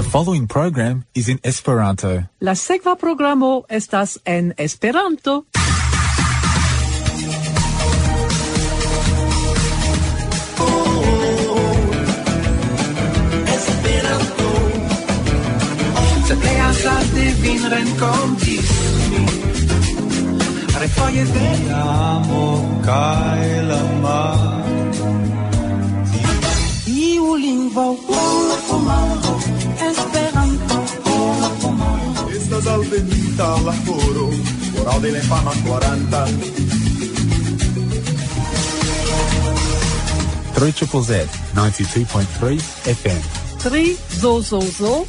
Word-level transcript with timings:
The 0.00 0.08
following 0.08 0.46
program 0.46 1.04
is 1.12 1.28
in 1.28 1.38
Esperanto. 1.44 2.24
La 2.40 2.54
sekva 2.54 2.96
programo 2.96 3.64
estas 3.68 4.18
en 4.24 4.54
Esperanto. 4.56 5.44
Se 16.26 16.36
plej 16.36 16.60
azarde 16.60 17.34
vin 17.42 17.60
renkontis 17.68 18.70
mi. 19.10 19.26
Refoje 20.80 21.24
de 21.24 21.50
amo 21.76 22.80
kaj 22.84 23.62
la 23.68 23.82
mar. 24.00 24.64
Iu 26.86 27.34
lingvo 27.36 27.96
la 28.48 28.56
pomaro 28.68 29.29
Three 32.50 32.58
40. 33.84 34.30
Triple 40.72 41.02
Z, 41.02 41.28
92.3 41.54 42.58
FM. 42.84 43.20
3 43.58 43.96
now 44.20 44.40
zo 44.40 44.60
zo, 44.60 45.06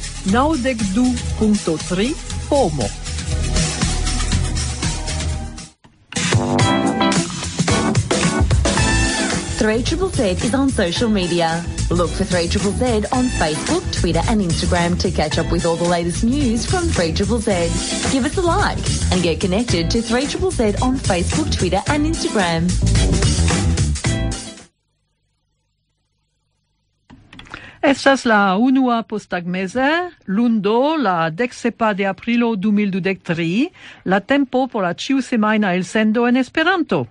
du 0.92 1.14
punto 1.38 1.76
3, 1.88 2.14
pomo. 2.48 2.88
Triple 9.82 10.10
Z 10.10 10.44
is 10.44 10.54
on 10.54 10.68
social 10.70 11.10
media. 11.10 11.81
Look 11.92 12.08
for 12.08 12.24
3ZZZ 12.24 13.12
on 13.12 13.28
Facebook, 13.36 13.84
Twitter 13.92 14.22
and 14.26 14.40
Instagram 14.40 14.98
to 15.00 15.10
catch 15.10 15.36
up 15.36 15.52
with 15.52 15.66
all 15.66 15.76
the 15.76 15.84
latest 15.84 16.24
news 16.24 16.64
from 16.64 16.84
3ZZZ. 16.84 18.10
Give 18.10 18.24
us 18.24 18.38
a 18.38 18.40
like 18.40 18.80
and 19.12 19.22
get 19.22 19.40
connected 19.40 19.90
to 19.90 19.98
3ZZZ 20.00 20.80
on 20.80 20.96
Facebook, 20.96 21.52
Twitter 21.52 21.82
and 21.88 22.06
Instagram. 22.06 22.64
Estas 27.82 28.24
la 28.24 28.56
unua 28.56 29.02
postagmese, 29.02 30.16
lundo 30.24 30.96
la 30.96 31.30
decsepa 31.30 31.92
de 31.92 32.06
aprilo 32.06 32.56
2023, 32.56 33.70
la 34.04 34.20
tempo 34.20 34.66
por 34.68 34.84
la 34.84 34.94
ciu 34.94 35.20
semaina 35.20 35.74
el 35.74 35.84
sendo 35.84 36.26
en 36.26 36.38
Esperanto. 36.38 37.08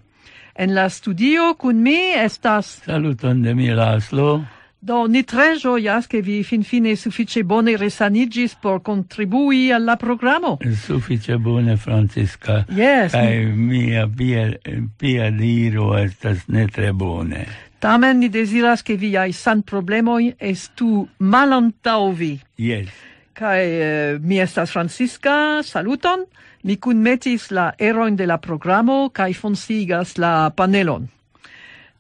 En 0.56 0.74
la 0.74 0.90
studio 0.90 1.54
kun 1.56 1.84
mi 1.84 2.14
estas... 2.16 2.82
Saluton 2.84 3.44
de 3.44 3.54
mi, 3.54 3.68
Laszlo. 3.68 4.61
Do 4.84 5.06
ni 5.06 5.22
tre 5.24 5.58
gioias 5.58 6.08
che 6.08 6.24
vi 6.24 6.44
finfine 6.44 6.96
suffice 6.96 7.44
bone 7.44 7.78
resanigis 7.78 8.56
por 8.56 8.82
kontribui 8.82 9.72
alla 9.72 9.96
programo. 9.96 10.58
Sufiĉe 10.58 11.38
bone, 11.38 11.78
Franciska. 11.78 12.66
Yes. 12.68 13.12
Kaj 13.12 13.54
mia 13.54 14.08
pia 14.98 15.30
diro 15.30 15.94
estas 15.98 16.48
ne 16.48 16.66
tre 16.68 16.92
bone. 16.94 17.46
Tamen 17.80 18.20
ni 18.20 18.30
deziras 18.30 18.82
ke 18.82 18.98
san 19.34 19.62
problemoi 19.62 20.34
estu 20.40 21.08
malantaŭ 21.20 22.12
vi. 22.18 22.40
Yes. 22.58 22.90
Kai 23.34 23.62
eh, 23.62 24.20
mi 24.20 24.40
estas 24.40 24.72
Franciska, 24.72 25.62
saluton. 25.64 26.26
Mi 26.64 26.78
kunmetis 26.78 27.52
la 27.52 27.72
eroin 27.78 28.16
de 28.16 28.26
la 28.26 28.38
programo 28.38 29.10
kaj 29.14 29.34
fonsigas 29.34 30.18
la 30.18 30.50
panelon. 30.50 31.08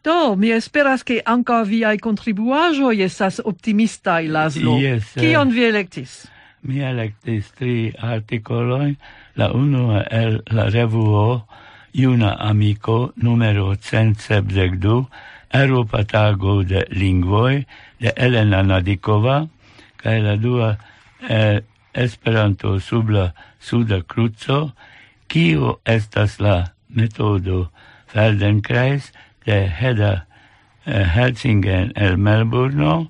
Do, 0.04 0.36
mi 0.36 0.50
esperas 0.50 1.04
che 1.04 1.22
anca 1.24 1.64
viai 1.64 2.00
contribuajo 2.00 2.92
estas 2.92 3.40
optimistai, 3.44 4.28
Laszlo. 4.28 4.78
Yes. 4.80 5.16
Eh. 5.16 5.22
Kion 5.22 5.52
vi 5.54 5.64
electis? 5.64 6.26
Mi 6.62 6.80
electis 6.82 7.52
tri 7.54 7.94
articoloi, 7.98 8.98
la 9.36 9.52
unua 9.54 10.02
el 10.10 10.42
la 10.50 10.70
revuo 10.70 11.46
Iuna 11.94 12.36
Amico, 12.40 13.14
numero 13.16 13.76
172, 13.76 15.06
Europa 15.53 16.04
Tago 16.04 16.64
de 16.64 16.86
Lingvoi, 16.90 17.66
de 18.00 18.14
Elena 18.16 18.64
Nadikova, 18.64 19.48
kai 19.98 20.22
la 20.22 20.36
dua 20.36 20.78
eh, 21.30 21.62
Esperanto 21.94 22.80
sub 22.80 23.09
la 23.09 23.34
Suda 23.59 24.02
Cruzo, 24.02 24.74
Kio 25.28 25.80
estas 25.86 26.40
la 26.40 26.74
metodo 26.90 27.70
Feldenkrais, 28.08 29.12
de 29.51 29.67
Heda 29.67 30.28
eh, 30.85 31.03
Helsingen 31.03 31.91
el 31.95 32.16
Melbourne 32.17 33.09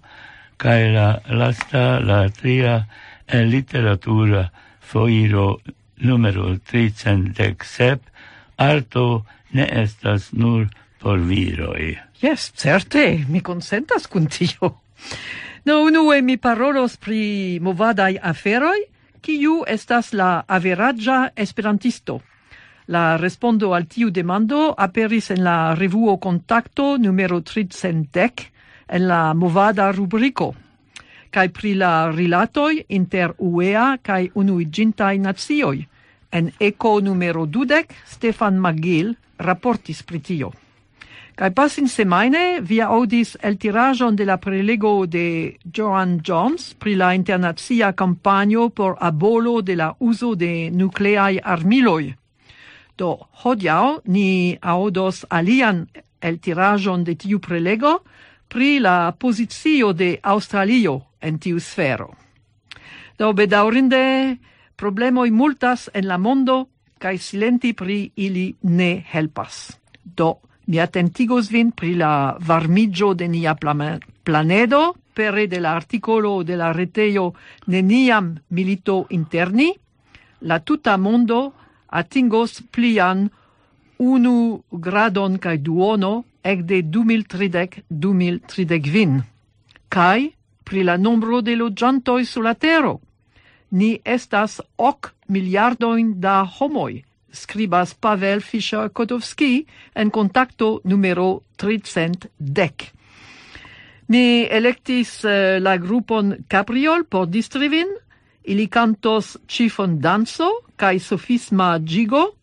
kaj 0.62 0.81
la 0.96 1.07
lasta 1.29 2.00
la 2.02 2.24
tria 2.34 2.88
el 3.28 3.52
literatura 3.53 4.47
foiro 4.81 5.62
numero 5.97 6.57
317 6.57 8.09
arto 8.57 9.25
ne 9.53 9.68
estas 9.84 10.31
nur 10.34 10.69
por 11.02 11.19
viroi. 11.19 11.97
Yes, 12.22 12.52
certe, 12.56 13.25
mi 13.29 13.41
consentas 13.41 14.08
kun 14.08 14.28
tio. 14.28 14.81
No, 15.66 15.81
unue 15.85 16.22
mi 16.22 16.38
parolos 16.38 16.97
pri 16.97 17.59
movadai 17.62 18.18
aferoi, 18.18 18.85
kiu 19.22 19.62
estas 19.68 20.13
la 20.13 20.44
averaggia 20.47 21.31
esperantisto. 21.35 22.22
La 22.88 23.18
respondo 23.18 23.74
al 23.74 23.86
tiu 23.86 24.09
demando 24.09 24.74
aperis 24.78 25.30
en 25.31 25.44
la 25.44 25.75
revuo 25.75 26.18
Contacto 26.18 26.97
numero 26.97 27.42
310 27.42 28.50
en 28.88 29.08
la 29.08 29.34
movada 29.34 29.92
rubrico 29.92 30.56
Kai 31.30 31.50
pri 31.50 31.75
la 31.75 32.09
rilatoi 32.12 32.86
inter 32.90 33.36
UEA 33.38 33.97
kai 34.02 34.31
unuiĝintaj 34.34 35.18
nazioi 35.20 35.88
En 36.31 36.52
eco 36.59 37.00
numero 37.02 37.46
dudek, 37.46 37.94
Stefan 38.08 38.58
Magil 38.58 39.16
raportis 39.38 40.02
pri 40.03 40.20
tio. 40.20 40.52
Kai 41.36 41.50
pasin 41.52 41.90
semaine 41.90 42.62
via 42.62 42.88
audis 42.88 43.36
el 43.41 43.58
tirajon 43.58 44.16
de 44.16 44.25
la 44.25 44.38
prelego 44.38 45.06
de 45.08 45.58
Joan 45.64 46.20
Jones 46.24 46.74
pri 46.80 46.96
la 46.96 47.14
internazia 47.16 47.91
campagno 47.94 48.70
por 48.70 48.96
abolo 49.00 49.62
de 49.62 49.75
la 49.75 49.94
uso 50.00 50.36
de 50.36 50.70
nucleai 50.72 51.40
armiloi 51.44 52.21
Do, 53.02 53.16
hodiau 53.42 54.02
ni 54.06 54.54
audos 54.62 55.26
alian 55.30 55.88
el 56.22 56.38
tirajon 56.38 57.02
de 57.04 57.16
tiu 57.18 57.40
prelego 57.42 58.04
pri 58.46 58.78
la 58.80 59.12
posizio 59.18 59.90
de 59.94 60.20
Australio 60.22 60.94
en 61.20 61.40
tiu 61.42 61.58
sfero. 61.60 62.12
Do, 63.18 63.32
bedaurinde, 63.34 64.38
problemoi 64.78 65.32
multas 65.32 65.88
en 65.94 66.06
la 66.06 66.20
mondo, 66.22 66.68
kai 67.02 67.18
silenti 67.18 67.74
pri 67.74 68.12
ili 68.22 68.52
ne 68.70 68.92
helpas. 69.14 69.72
Do, 70.04 70.36
mi 70.68 70.78
attentigos 70.78 71.50
vin 71.50 71.72
pri 71.72 71.96
la 71.98 72.38
varmigio 72.38 73.16
de 73.16 73.28
nia 73.28 73.56
planedo, 73.58 74.82
pere 75.14 75.48
de 75.48 75.60
l'articolo 75.60 76.44
de 76.44 76.56
la 76.56 76.70
reteio 76.72 77.34
Neniam 77.66 78.36
milito 78.50 79.08
interni, 79.10 79.72
la 80.42 80.60
tuta 80.60 80.98
mondo 80.98 81.61
atingos 81.91 82.62
plian 82.72 83.29
unu 84.00 84.63
gradon 84.72 85.38
kai 85.38 85.57
duono 85.57 86.24
ekde 86.44 86.84
2030-2030 86.84 89.22
kai 89.90 90.31
pri 90.63 90.84
la 90.88 90.97
nombro 90.97 91.41
de 91.41 91.56
loĝantoj 91.59 92.25
sur 92.25 92.44
la 92.47 92.53
tero. 92.56 93.00
Ni 93.72 94.00
estas 94.06 94.62
ok 94.78 95.12
miliardoin 95.28 96.19
da 96.19 96.44
homoi, 96.44 97.03
scribas 97.31 97.94
Pavel 97.94 98.41
Fischer-Kotowski 98.41 99.66
en 99.96 100.09
contacto 100.09 100.81
numero 100.84 101.41
310. 101.58 102.91
Mi 104.08 104.44
electis 104.44 105.23
uh, 105.23 105.31
eh, 105.31 105.59
la 105.59 105.78
grupon 105.78 106.35
Capriol 106.47 107.06
por 107.06 107.28
distrivin, 107.28 107.88
Ili 108.44 108.68
cantos 108.68 109.38
chifon 109.47 109.99
danzo 109.99 110.49
kai 110.76 110.99
sofisma 110.99 111.78
gigo. 111.79 112.35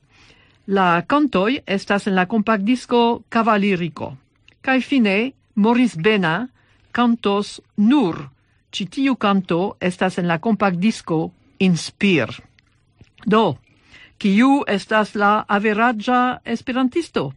La 0.66 1.02
cantoi 1.02 1.62
estas 1.66 2.06
en 2.06 2.14
la 2.14 2.26
compact 2.26 2.62
disco 2.64 3.22
Cavalirico. 3.28 4.16
kai 4.60 4.82
fine, 4.82 5.32
Moris 5.54 5.96
Bena 5.96 6.48
cantos 6.92 7.62
Nur. 7.76 8.28
Citiu 8.70 9.16
canto 9.16 9.76
estas 9.80 10.18
en 10.18 10.26
la 10.28 10.38
compact 10.38 10.76
disco 10.76 11.32
Inspir. 11.58 12.28
Do, 13.24 13.58
kiu 14.18 14.64
estas 14.66 15.14
la 15.14 15.44
averagia 15.48 16.40
esperantisto? 16.44 17.32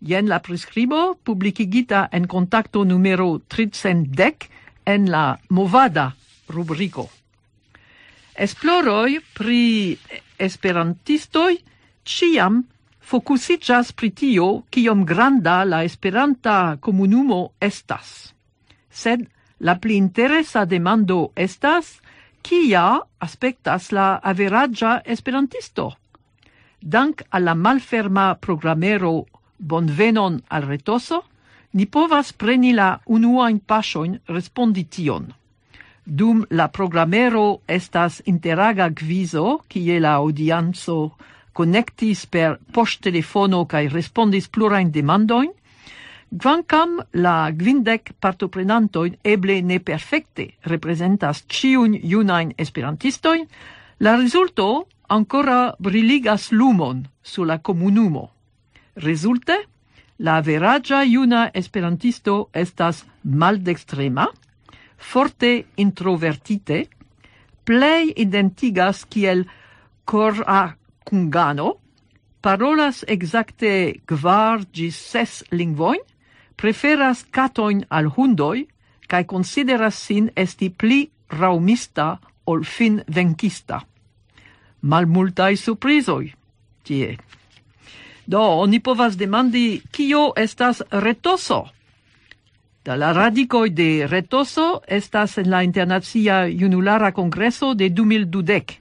Jen 0.00 0.28
la 0.28 0.38
prescribo 0.38 1.18
publicigita 1.24 2.08
en 2.12 2.26
contacto 2.26 2.84
numero 2.84 3.40
310 3.48 4.48
en 4.84 5.10
la 5.10 5.40
Movada 5.48 6.14
rubrico. 6.48 7.15
Esploroj 8.36 9.20
pri 9.32 9.96
esperantistoi 10.38 11.54
ciam 12.04 12.58
fokusiĝas 13.00 13.92
pri 13.96 14.10
tio 14.10 14.48
kiom 14.70 15.04
granda 15.08 15.62
la 15.64 15.78
esperanta 15.88 16.76
comunumo 16.80 17.38
estas. 17.60 18.10
Sed 18.90 19.24
la 19.60 19.76
pli 19.80 19.96
interesa 19.96 20.64
demando 20.64 21.30
estas 21.34 21.94
kia 22.42 22.84
aspectas 23.18 23.88
la 23.92 24.20
averaĝa 24.22 25.00
esperantisto. 25.04 25.88
Dank 26.80 27.22
alla 27.30 27.54
malferma 27.54 28.34
programero 28.34 29.14
Bonvenon 29.58 30.42
al 30.48 30.68
retoso, 30.68 31.22
ni 31.72 31.86
povas 31.86 32.32
preni 32.32 32.76
la 32.76 32.92
unuajn 33.06 33.64
paŝojn 33.64 34.20
respondi 34.28 34.84
tion. 34.84 35.32
Dum 36.06 36.44
la 36.50 36.68
programero 36.70 37.62
estas 37.66 38.20
interaga 38.30 38.86
gviso, 38.94 39.64
kie 39.66 39.98
la 39.98 40.12
audianco 40.22 41.16
connectis 41.52 42.26
per 42.30 42.60
poŝtelefono 42.72 43.64
kaj 43.66 43.88
respondis 43.90 44.46
plurajn 44.46 44.92
demandojn, 44.94 45.50
Quancam 46.30 47.00
la 47.12 47.50
Gvindec 47.50 48.12
partoprenantoin 48.20 49.16
eble 49.24 49.60
ne 49.62 49.80
perfecte 49.80 50.46
representas 50.70 51.42
ciun 51.48 51.98
junain 51.98 52.54
esperantistoin, 52.58 53.46
la 53.98 54.16
risulto 54.16 54.86
ancora 55.08 55.74
briligas 55.78 56.52
lumon 56.52 57.06
su 57.22 57.44
la 57.44 57.58
comunumo. 57.58 58.30
Resulte, 58.96 59.58
la 60.18 60.40
veragia 60.40 61.02
juna 61.04 61.50
esperantisto 61.54 62.48
estas 62.52 63.04
maldextrema, 63.22 64.26
forte 64.96 65.66
introvertite, 65.76 66.86
plei 67.64 68.12
identigas 68.16 69.04
kiel 69.10 69.44
cora 70.04 70.76
cungano, 71.04 71.76
parolas 72.40 73.04
exacte 73.08 74.00
gvar 74.06 74.64
gis 74.72 74.96
ses 74.96 75.42
lingvoin, 75.50 76.00
preferas 76.56 77.24
catoin 77.30 77.84
al 77.90 78.10
hundoi, 78.16 78.66
cae 79.06 79.26
consideras 79.26 79.98
sin 79.98 80.30
esti 80.36 80.70
pli 80.70 81.06
raumista 81.30 82.16
ol 82.46 82.64
fin 82.64 83.02
venkista. 83.06 83.82
Malmultai 84.82 85.56
surprizoi, 85.56 86.32
tie. 86.86 87.16
Do, 88.26 88.42
oni 88.62 88.80
povas 88.82 89.16
demandi, 89.18 89.82
kio 89.90 90.32
estas 90.36 90.82
retoso? 90.90 91.64
Da 92.86 92.94
La 92.94 93.10
radicoi 93.10 93.70
de 93.74 94.06
Retoso 94.06 94.80
estas 94.86 95.38
en 95.38 95.48
la 95.50 95.64
Internacia 95.64 96.46
Junulara 96.46 97.10
Congreso 97.10 97.74
de 97.74 97.88
2012. 97.90 98.76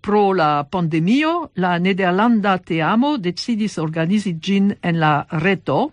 Pro 0.00 0.32
la 0.32 0.64
pandemio, 0.64 1.50
la 1.60 1.78
nederlanda 1.78 2.56
teamo 2.56 3.18
decidis 3.18 3.76
organizi 3.76 4.38
gin 4.40 4.70
en 4.80 4.96
la 4.98 5.26
reto, 5.28 5.92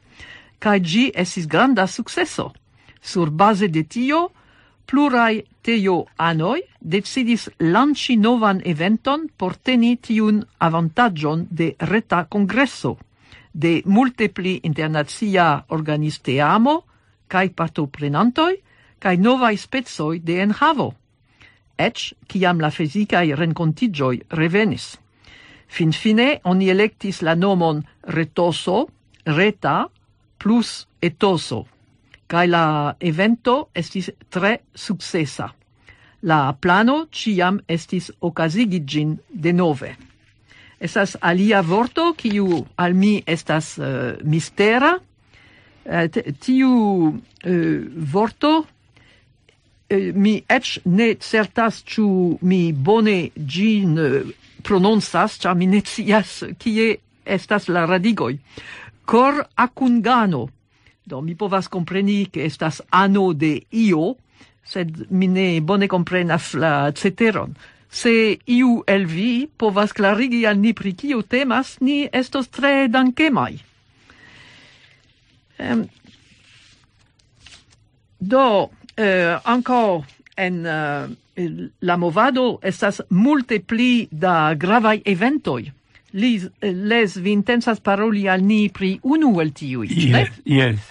cae 0.60 0.80
gi 0.80 1.10
esis 1.14 1.48
granda 1.48 1.88
successo. 1.88 2.54
Sur 3.02 3.32
base 3.32 3.68
de 3.68 3.84
tio, 3.84 4.30
plurai 4.86 5.44
teo 5.62 6.06
anoi 6.16 6.62
decidis 6.80 7.50
lanci 7.60 8.16
novan 8.16 8.62
eventon 8.64 9.28
por 9.36 9.58
teni 9.58 9.98
tiun 9.98 10.40
avantagion 10.58 11.44
de 11.52 11.76
reta 11.80 12.24
congresso 12.30 12.96
de 13.52 13.82
multipli 13.86 14.62
internacia 14.64 15.66
organisteamo 15.68 16.84
cae 17.32 17.52
partoprenantoi, 17.56 18.58
cae 19.02 19.18
novae 19.18 19.58
spezoi 19.58 20.20
de 20.20 20.42
enhavo, 20.44 20.92
ec 21.80 22.12
ciam 22.30 22.60
la 22.62 22.70
fisicae 22.72 23.36
rencontigioi 23.40 24.22
revenis. 24.38 24.98
Fin 25.72 25.94
fine, 25.96 26.42
oni 26.44 26.68
electis 26.70 27.22
la 27.24 27.36
nomon 27.36 27.80
retoso, 28.04 28.90
reta, 29.26 29.88
plus 30.38 30.86
etoso, 31.02 31.64
cae 32.28 32.48
la 32.48 32.96
evento 33.00 33.70
estis 33.74 34.12
tre 34.30 34.60
successa. 34.76 35.52
La 36.22 36.54
plano 36.54 37.08
ciam 37.10 37.62
estis 37.68 38.12
ocasigigin 38.20 39.16
de 39.30 39.54
nove. 39.54 39.96
Esas 40.82 41.16
alia 41.22 41.62
vorto, 41.62 42.12
kiu 42.18 42.66
al 42.76 42.94
mi 42.98 43.22
estas 43.26 43.78
uh, 43.78 44.18
mistera, 44.26 44.96
Eh, 45.84 46.10
tiu 46.40 47.20
eh, 47.44 47.82
vorto 47.96 48.68
eh, 49.90 50.12
mi 50.14 50.44
ec 50.48 50.78
ne 50.86 51.16
certas 51.18 51.82
ciu 51.84 52.38
mi 52.42 52.72
bone 52.72 53.32
ĝin 53.36 53.98
prononsas, 54.62 55.40
cia 55.42 55.56
mi 55.58 55.66
ne 55.66 55.82
cias 55.82 56.44
kie 56.62 57.00
estas 57.26 57.68
la 57.68 57.86
radigoi. 57.90 58.38
Cor 59.06 59.42
acungano. 59.56 60.50
Do 61.04 61.22
mi 61.22 61.34
povas 61.36 61.68
compreni 61.68 62.30
che 62.30 62.46
estas 62.46 62.82
ano 62.90 63.34
de 63.34 63.66
io, 63.72 64.16
sed 64.64 65.08
mi 65.10 65.28
ne 65.28 65.62
bone 65.62 65.88
comprenas 65.88 66.54
la 66.54 66.92
ceteron. 66.94 67.58
Se 67.90 68.38
iu 68.46 68.84
el 68.88 69.10
vi 69.10 69.50
povas 69.58 69.92
clarigi 69.92 70.46
al 70.46 70.62
ni 70.62 70.74
pri 70.74 70.94
kio 70.94 71.24
temas, 71.26 71.80
ni 71.82 72.06
estos 72.14 72.48
tre 72.48 72.88
dankemai. 72.88 73.71
Um, 75.62 75.86
do, 78.20 78.70
eh, 78.98 79.38
ankaŭ 79.44 80.04
en 80.38 80.66
uh, 80.66 81.10
la 81.82 81.98
movado 81.98 82.60
estas 82.64 83.02
multe 83.10 83.60
pli 83.60 84.08
da 84.12 84.54
gravaj 84.54 85.02
eventoj. 85.06 85.72
Lis, 86.14 86.48
les, 86.62 87.16
vi 87.16 87.32
intensas 87.32 87.80
paroli 87.80 88.28
al 88.30 88.44
ni 88.44 88.70
pri 88.70 88.98
unu 89.04 89.40
el 89.42 89.54
tiui, 89.56 89.88
yes, 89.88 90.12
ne? 90.12 90.26
Yes, 90.46 90.90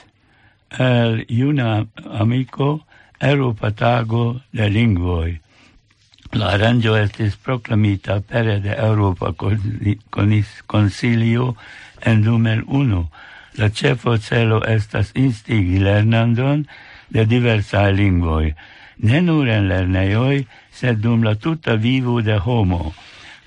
el 0.79 1.25
juna 1.29 1.85
amico 2.05 2.81
Europa 3.21 3.71
Tago 3.71 4.41
de 4.53 4.69
lingvoi. 4.69 5.39
La 6.33 6.55
aranjo 6.55 6.95
estis 6.97 7.37
proklamita 7.37 8.21
pere 8.21 8.61
de 8.61 8.75
Europa 8.79 9.35
Consilio 10.67 11.57
en 12.07 12.23
2001 12.23 13.09
La 13.59 13.69
cefo 13.69 14.17
celo 14.17 14.61
estas 14.67 15.11
instigi 15.15 15.79
lernandon 15.83 16.67
de 17.11 17.25
diversae 17.27 17.93
lingvoi, 17.93 18.55
ne 19.03 19.21
nur 19.21 19.49
en 19.49 19.67
lerneioi, 19.69 20.45
sed 20.71 21.01
dum 21.03 21.25
la 21.27 21.35
tuta 21.35 21.75
vivu 21.77 22.21
de 22.23 22.37
homo, 22.39 22.95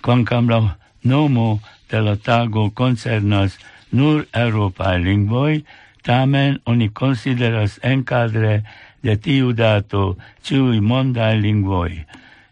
quancam 0.04 0.50
la 0.50 0.60
nomo 1.04 1.62
de 1.90 2.02
la 2.02 2.16
tago 2.16 2.70
concernas 2.72 3.58
nur 3.92 4.26
Europae 4.34 5.00
lingvoi, 5.00 5.64
tamen 6.04 6.60
oni 6.66 6.90
consideras 6.90 7.80
encadre 7.84 8.64
de 9.04 9.16
tiu 9.16 9.54
dato 9.54 10.18
ciui 10.44 10.82
mondae 10.82 11.40
lingvoi. 11.40 12.04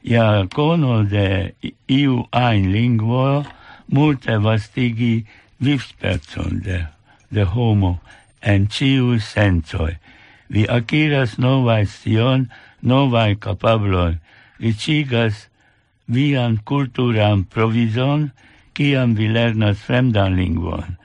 Ia 0.03 0.47
cono 0.55 1.03
de 1.03 1.53
iu 1.87 2.23
ain 2.31 2.71
lingvo 2.71 3.43
multe 3.87 4.39
vastigi 4.39 5.13
vivspezon 5.59 6.63
de 6.65 6.79
de 7.31 7.43
homo 7.43 7.99
en 8.41 8.67
ciu 8.67 9.19
sensoi. 9.19 9.97
Vi 10.49 10.65
aciras 10.67 11.37
novae 11.39 11.85
sion, 11.85 12.49
novae 12.81 13.35
capabloi, 13.35 14.19
ricigas 14.59 15.47
vian 16.07 16.57
culturam 16.67 17.45
provizon, 17.45 18.31
ciam 18.75 19.15
vi 19.15 19.27
lernas 19.27 19.79
fremdan 19.87 20.35
lingvon. 20.35 20.97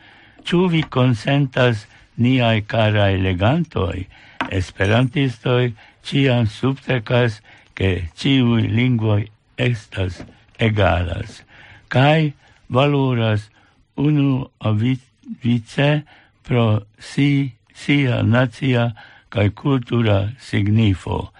Ciu 0.46 0.68
vi 0.72 0.82
consentas 0.82 1.86
niai 2.16 2.62
cara 2.62 3.10
elegantoi, 3.12 4.06
esperantistoi 4.50 5.74
ciam 6.02 6.46
subtecas 6.46 7.40
che 7.74 8.08
ciui 8.16 8.68
lingvoi 8.68 9.28
estas 9.56 10.22
egalas, 10.58 11.42
cae 11.88 12.32
valoras 12.68 13.50
unu 13.96 14.48
avit 14.60 15.02
vice 15.42 16.04
pro 16.42 16.82
si 16.98 17.52
sia 17.74 18.22
nazia 18.22 18.94
kai 19.28 19.50
cultura 19.50 20.32
signifo. 20.38 21.32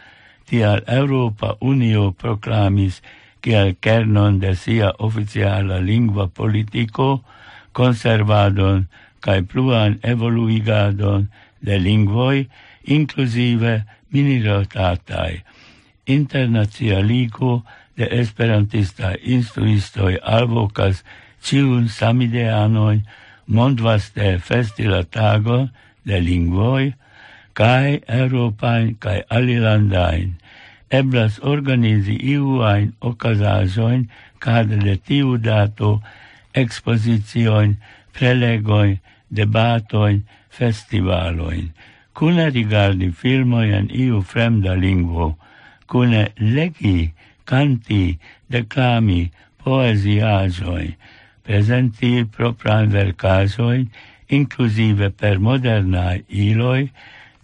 Tial 0.46 0.82
Europa 0.86 1.56
Unio 1.60 2.12
proclamis 2.12 3.00
kiel 3.42 3.74
kernon 3.80 4.38
de 4.38 4.54
sia 4.54 4.92
oficiala 4.98 5.78
lingua 5.80 6.26
politico 6.28 7.24
conservadon 7.72 8.86
kai 9.20 9.40
pluan 9.42 9.98
evoluigadon 10.02 11.28
de 11.62 11.78
lingvoi 11.78 12.46
inclusive 12.84 13.84
minoritataj. 14.12 15.42
Internacia 16.06 17.02
ligo 17.02 17.64
de 17.96 18.06
esperantista 18.20 19.14
instruistoj 19.22 20.18
alvocas 20.22 21.02
ciun 21.42 21.88
samideanoi 21.88 23.02
mondvaste 23.46 24.38
festi 24.38 24.86
la 24.88 25.02
tago 25.02 25.68
de 26.06 26.20
lingvoi, 26.20 26.94
cae 27.54 28.00
europain 28.08 28.94
cae 29.00 29.22
alilandain, 29.30 30.34
eblas 30.90 31.38
organizi 31.42 32.16
iuain 32.34 32.92
ocasajoin 33.00 34.08
cadre 34.38 34.78
de 34.84 34.96
tiu 34.96 35.36
dato 35.38 36.00
expozicioin, 36.54 37.76
prelegoin, 38.12 38.98
debatoin, 39.30 40.22
festivaloin, 40.50 41.72
cune 42.14 42.46
rigardi 42.50 43.10
filmoien 43.12 43.90
iu 43.92 44.22
fremda 44.22 44.74
lingvo, 44.74 45.34
cune 45.86 46.22
legi, 46.40 47.12
canti, 47.44 48.18
declami, 48.50 49.30
poesiajoi, 49.62 50.96
presenti 51.46 52.24
propran 52.24 52.90
vercasoin, 52.90 53.86
inclusive 54.28 55.10
per 55.10 55.38
modernae 55.38 56.24
iloi, 56.28 56.90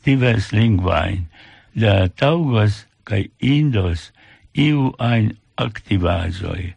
divers 0.05 0.51
lingvain, 0.53 1.29
da 1.75 2.09
taugos 2.09 2.85
cae 3.07 3.29
indos 3.39 4.11
iu 4.55 4.91
ein 4.99 5.33
activazoi, 5.57 6.75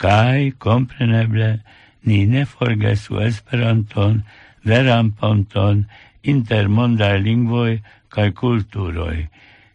cae, 0.00 0.52
compreneble, 0.58 1.60
ni 2.04 2.24
ne 2.26 2.44
forgesu 2.48 3.20
esperanton, 3.22 4.22
veran 4.64 5.12
ponton, 5.12 5.84
inter 6.22 6.68
mondae 6.68 7.20
lingvoi 7.20 7.82
cae 8.10 8.32
culturoi. 8.32 9.28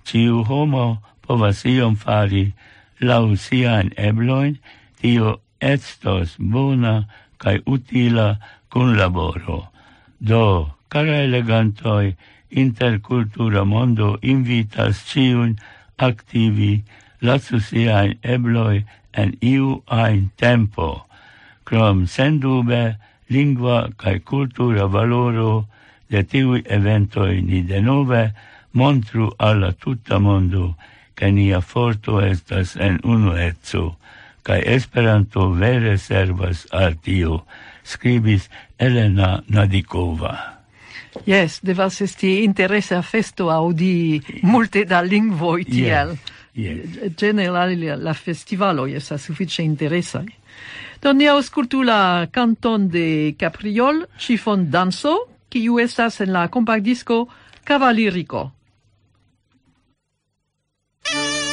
Ciu 0.08 0.44
homo 0.48 0.88
povas 1.22 1.64
iom 1.68 1.96
fari 1.96 2.54
lau 3.00 3.36
sian 3.36 3.92
ebloin, 3.98 4.58
tio 5.00 5.38
estos 5.60 6.36
bona 6.40 7.08
kai 7.38 7.60
utila 7.66 8.38
kunlaboro. 8.70 9.68
Do, 10.20 10.74
cara 10.90 11.24
elegantoi, 11.26 12.16
intercultura 12.50 13.66
mondo 13.66 14.18
invitas 14.22 15.04
ciun 15.10 15.58
activi 15.98 16.84
lasu 17.22 17.60
siain 17.60 18.18
ebloi 18.24 18.86
en 19.14 19.34
iu 19.42 19.84
ein 19.88 20.30
tempo, 20.38 21.06
crom 21.66 22.06
sendube 22.08 22.96
lingua 23.30 23.90
cae 23.98 24.20
cultura 24.20 24.88
valoro 24.88 25.68
de 26.10 26.24
tiui 26.24 26.64
eventoi 26.66 27.42
ni 27.42 27.62
denove 27.62 28.34
montru 28.74 29.32
alla 29.38 29.72
tutta 29.74 30.20
mondo 30.20 30.76
che 31.16 31.32
nia 31.32 31.62
forto 31.62 32.22
estas 32.22 32.76
en 32.76 33.00
unu 33.04 33.34
etzu 33.50 33.96
kaj 34.48 34.62
Esperanto 34.64 35.50
vere 35.52 35.98
servas 36.00 36.66
al 36.72 36.96
tio, 37.04 37.42
scribis 37.84 38.48
Elena 38.80 39.44
Nadikova. 39.48 40.36
Yes, 41.26 41.60
devas 41.64 42.00
esti 42.02 42.44
interesa 42.46 43.02
festo 43.02 43.50
audi 43.52 44.22
multe 44.44 44.86
da 44.86 45.02
lingvoi 45.02 45.66
tiel. 45.66 46.16
Yes, 46.54 46.86
yes. 46.96 47.16
Generale 47.18 47.98
la 47.98 48.14
festivalo 48.14 48.88
estas 48.88 49.26
suffice 49.28 49.64
interesa. 49.64 50.24
Do 51.02 51.14
ni 51.14 51.28
auscultu 51.28 51.84
la 51.84 52.28
canton 52.32 52.88
de 52.90 53.36
Capriol, 53.38 54.06
Chiffon 54.18 54.70
danso, 54.72 55.18
kiu 55.50 55.80
estas 55.80 56.22
en 56.22 56.32
la 56.34 56.48
kompakdisko 56.48 57.28
Cavalirico. 57.64 58.52
Thank 61.10 61.47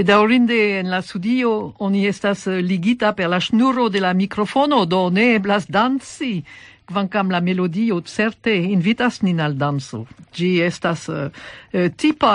Bedaurinde 0.00 0.78
en 0.78 0.88
la 0.88 1.02
studio 1.02 1.74
oni 1.78 2.06
estas 2.08 2.46
eh, 2.46 2.62
ligita 2.62 3.12
per 3.12 3.28
la 3.28 3.38
schnuro 3.40 3.90
de 3.90 4.00
la 4.00 4.14
mikrofono, 4.14 4.86
do 4.86 5.10
ne 5.10 5.34
eblas 5.34 5.66
danci, 5.68 6.38
kvankam 6.88 7.28
la 7.30 7.40
melodio 7.44 7.98
certe 8.00 8.54
invitas 8.54 9.20
nin 9.20 9.42
al 9.44 9.58
danso. 9.60 10.06
Gi 10.32 10.62
estas 10.64 11.02
uh, 11.12 11.28
tipa 11.96 12.32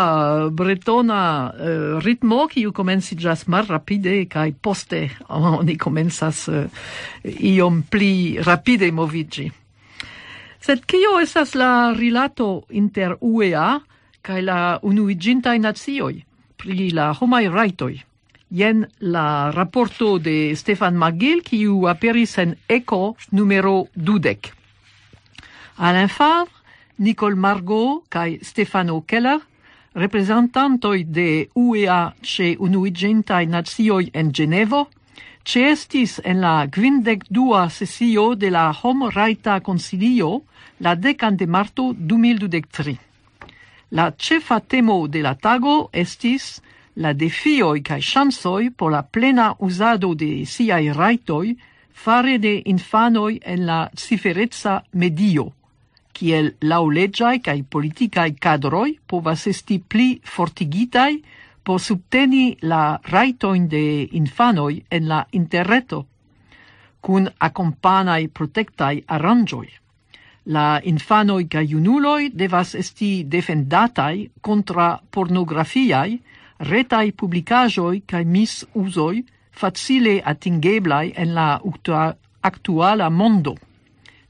bretona 0.51 1.23
uh, 1.49 1.97
ritmo, 2.05 2.45
kiu 2.53 2.69
komenciĝas 2.69 3.47
malrapide 3.47 4.27
kaj 4.29 4.53
poste 4.61 5.01
oni 5.57 5.77
komencas 5.77 6.43
uh, 6.47 6.69
iom 7.25 7.81
pli 7.89 8.37
rapide 8.45 8.91
moviĝi. 8.91 9.49
Sed 10.61 10.85
kio 10.85 11.17
estas 11.17 11.57
la 11.57 11.95
rilato 11.97 12.67
inter 12.69 13.17
UEA 13.21 13.79
kaj 14.21 14.39
la 14.45 14.61
unuiĝintaj 14.85 15.57
nacioj? 15.65 16.34
pri 16.57 16.89
la 16.91 17.13
homai 17.13 17.47
raitoi. 17.47 18.03
Jen 18.49 18.85
la 18.99 19.51
raporto 19.51 20.17
de 20.19 20.55
Stefan 20.55 20.95
Magil, 20.95 21.41
kiu 21.43 21.87
aperis 21.87 22.37
en 22.37 22.55
Eco 22.69 23.15
numero 23.31 23.87
dudek. 23.95 24.53
Alain 25.77 26.07
Favre, 26.07 26.51
Nicole 26.97 27.35
Margot 27.35 28.05
kaj 28.09 28.39
Stefano 28.41 29.01
Keller, 29.01 29.39
reprezentantoj 29.95 31.03
de 31.07 31.47
UEA 31.55 32.13
ce 32.21 32.55
unuigentai 32.59 33.45
nazioi 33.47 34.11
en 34.13 34.31
Genevo, 34.33 34.87
Cestis 35.45 36.19
en 36.25 36.39
la 36.41 36.65
kvindek 36.65 37.27
dua 37.29 37.69
sesio 37.69 38.33
de 38.35 38.49
la 38.49 38.71
Homrajta 38.73 39.59
Konsilio 39.61 40.41
la 40.79 40.95
dekan 40.95 41.37
de 41.37 41.45
marto 41.45 41.93
2023. 41.93 42.97
La 43.91 44.11
cefa 44.17 44.59
temo 44.59 45.07
de 45.07 45.21
la 45.21 45.35
tago 45.35 45.89
estis 45.93 46.61
la 46.95 47.13
defioi 47.13 47.81
cae 47.81 48.01
chansoi 48.01 48.69
por 48.69 48.91
la 48.91 49.03
plena 49.03 49.53
usado 49.59 50.15
de 50.15 50.45
siai 50.45 50.91
raitoi 50.91 51.55
fare 51.93 52.37
de 52.39 52.61
infanoi 52.65 53.39
en 53.43 53.65
la 53.65 53.89
ciferezza 53.95 54.83
medio, 54.93 55.51
kiel 56.13 56.55
lauleggiai 56.61 57.39
cae 57.45 57.63
politicae 57.63 58.35
cadroi 58.39 58.97
povas 59.07 59.45
esti 59.47 59.79
pli 59.79 60.19
fortigitai 60.23 61.21
por 61.63 61.79
subteni 61.79 62.57
la 62.61 62.99
raitoin 63.11 63.67
de 63.67 64.09
infanoi 64.11 64.83
en 64.89 65.07
la 65.07 65.25
interreto, 65.31 66.05
cun 67.01 67.29
accompanae 67.39 68.29
protectai 68.29 69.03
arrangioi. 69.07 69.84
La 70.47 70.79
infanoi 70.83 71.47
ca 71.49 71.61
iunuloi 71.61 72.29
devas 72.29 72.75
esti 72.77 73.25
defendatai 73.25 74.29
contra 74.41 75.01
pornografiai, 75.09 76.19
retai 76.57 77.11
publicajoi 77.11 78.03
ca 78.05 78.21
misusoi 78.23 79.23
facile 79.49 80.21
atingeblai 80.21 81.13
en 81.15 81.33
la 81.33 81.61
actuala 82.41 83.09
mondo. 83.09 83.55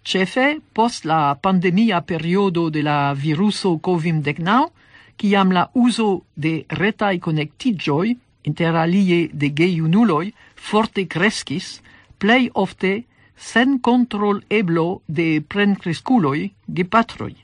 Cefe, 0.03 0.61
post 0.71 1.05
la 1.05 1.35
pandemia 1.35 2.01
periodo 2.01 2.69
de 2.69 2.81
la 2.83 3.13
viruso 3.13 3.79
COVID-19, 3.81 4.69
ciam 5.17 5.51
la 5.51 5.69
uso 5.73 6.25
de 6.33 6.65
retai 6.69 7.19
connectigioi, 7.19 8.15
inter 8.43 8.75
alie 8.75 9.29
de 9.33 9.49
geiunuloi, 9.49 10.31
forte 10.55 11.07
crescis, 11.07 11.81
plei 12.17 12.49
ofte 12.53 13.03
sen 13.35 13.79
control 13.79 14.41
eblo 14.47 15.01
de 15.05 15.43
prencresculoi 15.47 16.53
gepatroi. 16.65 17.35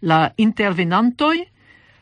La 0.00 0.32
intervenantoi, 0.36 1.46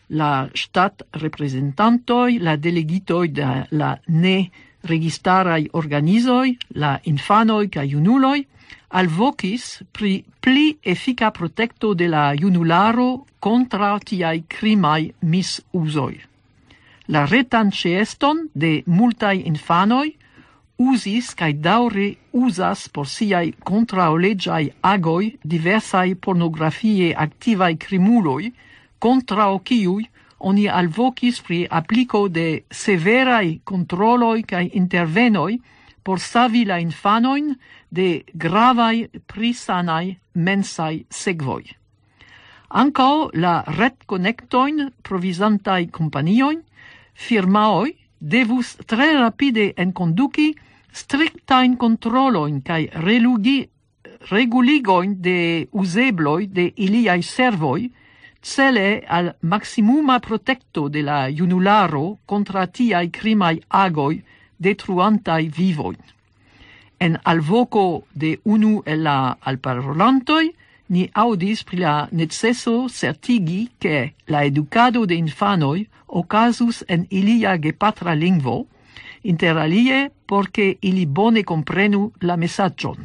la 0.08 0.48
stat 0.54 1.06
representantoi, 1.10 2.38
la 2.38 2.56
delegitoi 2.56 3.28
de 3.28 3.66
la 3.70 3.98
ne 4.06 4.50
registarai 4.82 5.68
organizoi, 5.72 6.56
la 6.74 6.98
infanoi 7.04 7.68
ca 7.68 7.84
iunuloi, 7.84 8.46
alvocis 8.88 9.82
pri 9.92 10.24
pli 10.40 10.78
effica 10.82 11.30
protecto 11.30 11.94
de 11.94 12.08
la 12.08 12.32
iunularo 12.34 13.26
contra 13.38 13.98
tiai 13.98 14.44
crimai 14.48 15.12
misusoi. 15.20 16.20
La 17.10 17.26
retan 17.26 17.70
ceston 17.70 18.48
de 18.52 18.82
multai 18.86 19.46
infanoi 19.46 20.16
usis 20.80 21.34
kai 21.36 21.52
daure 21.52 22.06
uzas 22.32 22.86
por 22.88 23.08
siaj 23.08 23.52
kontraŭleĝaj 23.68 24.64
agoi 24.90 25.34
diversai 25.44 26.14
pornografie 26.14 27.10
activai 27.26 27.74
crimuloi, 27.76 28.48
contra 28.98 29.50
ociui 29.52 30.06
oni 30.40 30.68
alvocis 30.68 31.42
pri 31.44 31.66
applico 31.68 32.28
de 32.28 32.62
severai 32.70 33.60
controloi 33.64 34.42
kai 34.42 34.70
intervenoi 34.80 35.60
por 36.02 36.20
savi 36.20 36.64
la 36.64 36.78
infanoin 36.80 37.52
de 37.90 38.24
gravai 38.32 39.08
prisanai 39.26 40.16
mensai 40.34 41.04
segvoi. 41.10 41.64
Ancao 42.70 43.28
la 43.34 43.60
retkonektojn 43.66 44.88
provisantai 45.02 45.90
companioin 45.90 46.62
firmaoi 47.14 47.92
devus 48.20 48.76
tre 48.86 49.12
rapide 49.18 49.72
en 49.76 49.92
conduci 49.92 50.54
strictain 50.92 51.76
controloin 51.76 52.60
cae 52.62 52.88
relugi, 53.04 53.68
reguligoin 54.30 55.16
de 55.20 55.68
usebloi 55.72 56.46
de 56.46 56.72
iliai 56.76 57.22
servoi, 57.22 57.90
cele 58.42 59.02
al 59.06 59.34
maximuma 59.40 60.18
protecto 60.20 60.88
de 60.88 61.02
la 61.02 61.28
junularo 61.28 62.18
contra 62.26 62.66
tiai 62.66 63.10
crimai 63.10 63.60
agoi 63.68 64.22
detruantai 64.56 65.48
vivoin. 65.48 65.98
En 66.98 67.18
alvoco 67.24 68.04
de 68.12 68.38
unu 68.44 68.82
e 68.84 68.96
la 68.96 69.36
alparolantoi, 69.40 70.52
ni 70.90 71.08
audis 71.12 71.62
pri 71.64 71.78
la 71.78 72.08
necesso 72.10 72.88
certigi 72.88 73.70
che 73.78 74.14
la 74.26 74.44
educado 74.44 75.06
de 75.06 75.14
infanoi 75.14 75.86
ocasus 76.06 76.82
en 76.88 77.06
ilia 77.10 77.56
gepatra 77.58 78.14
lingvo, 78.14 78.66
interalie 79.22 80.10
porque 80.26 80.76
ili 80.80 81.06
bone 81.06 81.44
comprenu 81.44 82.12
la 82.20 82.36
messagion. 82.36 82.96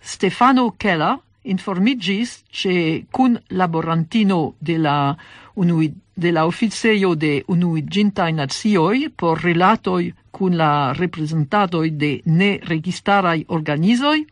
Stefano 0.00 0.74
Kella 0.76 1.20
informigis 1.42 2.42
che 2.50 3.06
cun 3.10 3.38
laborantino 3.48 4.54
de 4.58 4.78
la, 4.78 5.16
unui, 5.54 5.92
de 6.14 6.32
la 6.32 6.46
officeio 6.46 7.14
de 7.14 7.42
Unuigintai 7.46 8.32
Nazioi 8.32 9.08
por 9.10 9.40
relatoi 9.42 10.12
cun 10.30 10.56
la 10.56 10.92
representadoi 10.92 11.90
de 11.90 12.20
ne 12.24 12.58
registarai 12.62 13.44
organizoi 13.48 14.26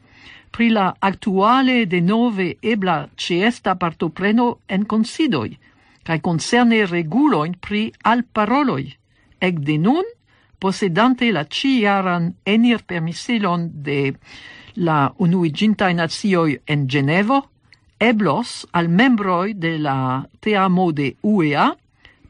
pri 0.50 0.70
la 0.70 0.94
actuale 0.98 1.86
de 1.86 2.00
nove 2.00 2.56
ebla 2.60 3.08
cesta 3.16 3.76
partopreno 3.76 4.58
en 4.66 4.84
considoi, 4.84 5.54
cae 6.02 6.20
concerne 6.20 6.86
reguloin 6.86 7.54
pri 7.54 7.92
al 8.02 8.24
paroloi. 8.24 8.96
ec 9.40 9.60
de 9.64 9.78
nun 9.78 10.04
posedante 10.60 11.32
la 11.32 11.46
ciaran 11.48 12.34
enir 12.44 12.84
permisilon 12.84 13.70
de 13.82 14.14
la 14.76 15.12
unuigintai 15.18 15.94
nazioi 15.94 16.60
en 16.66 16.86
Genevo, 16.88 17.40
eblos 17.98 18.66
al 18.72 18.88
membroi 18.88 19.54
de 19.54 19.78
la 19.78 20.26
teamo 20.40 20.92
de 20.92 21.16
UEA 21.22 21.76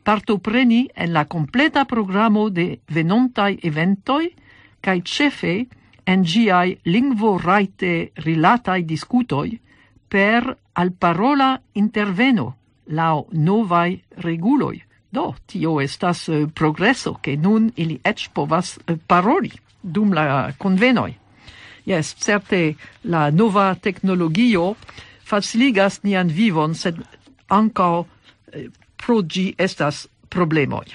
partopreni 0.02 0.88
en 0.94 1.12
la 1.12 1.24
completa 1.26 1.84
programo 1.84 2.50
de 2.50 2.80
venontai 2.88 3.58
eventoi 3.62 4.32
cae 4.80 5.02
cefe 5.04 5.68
en 6.04 6.24
giai 6.24 6.78
lingvo 6.84 7.36
raite 7.38 8.10
rilatai 8.24 8.82
discutoi 8.84 9.60
per 10.08 10.56
al 10.72 10.92
parola 10.92 11.60
interveno 11.72 12.56
lao 12.86 13.26
novai 13.30 14.02
reguloi 14.26 14.82
Do, 15.10 15.34
tio 15.46 15.80
estas 15.80 16.28
uh, 16.28 16.46
progreso, 16.54 17.18
che 17.20 17.36
nun 17.36 17.72
ili 17.76 17.98
ec 18.04 18.28
povas 18.32 18.78
uh, 18.86 18.96
paroli 19.06 19.50
dum 19.80 20.12
la 20.12 20.52
convenoi. 20.58 21.16
Yes, 21.84 22.14
certe 22.14 22.76
la 23.02 23.30
nova 23.30 23.74
tecnologio 23.74 24.76
faciligas 25.24 26.02
nian 26.02 26.28
vivon, 26.28 26.74
sed 26.74 27.00
anca 27.48 27.88
uh, 27.98 28.06
eh, 28.52 28.68
pro 28.96 29.22
gi 29.22 29.54
estas 29.58 30.06
problemoi. 30.28 30.86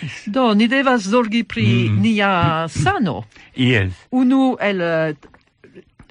Yes. 0.00 0.22
Do, 0.26 0.54
ni 0.54 0.68
devas 0.68 1.02
zorgi 1.02 1.44
pri 1.44 1.66
mm. 1.88 2.00
nia 2.00 2.68
sano. 2.68 3.24
Yes. 3.54 3.92
Unu 4.10 4.56
el... 4.60 4.82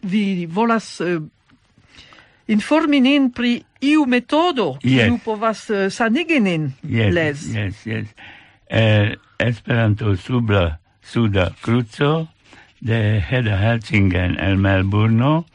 vi 0.08 0.46
volas 0.46 1.02
informi 2.48 3.00
nin 3.02 3.32
pri 3.32 3.62
iu 3.82 4.06
metodo 4.06 4.78
yes. 4.82 5.08
kiu 5.08 5.20
povas 5.24 5.70
uh, 5.70 5.88
sanigi 5.92 6.40
nin 6.40 6.72
yes, 6.84 7.14
les. 7.14 7.48
Yes, 7.56 7.86
yes. 7.86 8.08
Eh, 8.70 9.16
Esperanto 9.40 10.16
sub 10.16 10.50
la 10.50 10.80
suda 11.04 11.52
cruzo 11.62 12.28
de 12.82 13.22
Hedda 13.22 13.58
Helsingen 13.58 14.40
el 14.40 14.58
Melbourne, 14.58 15.46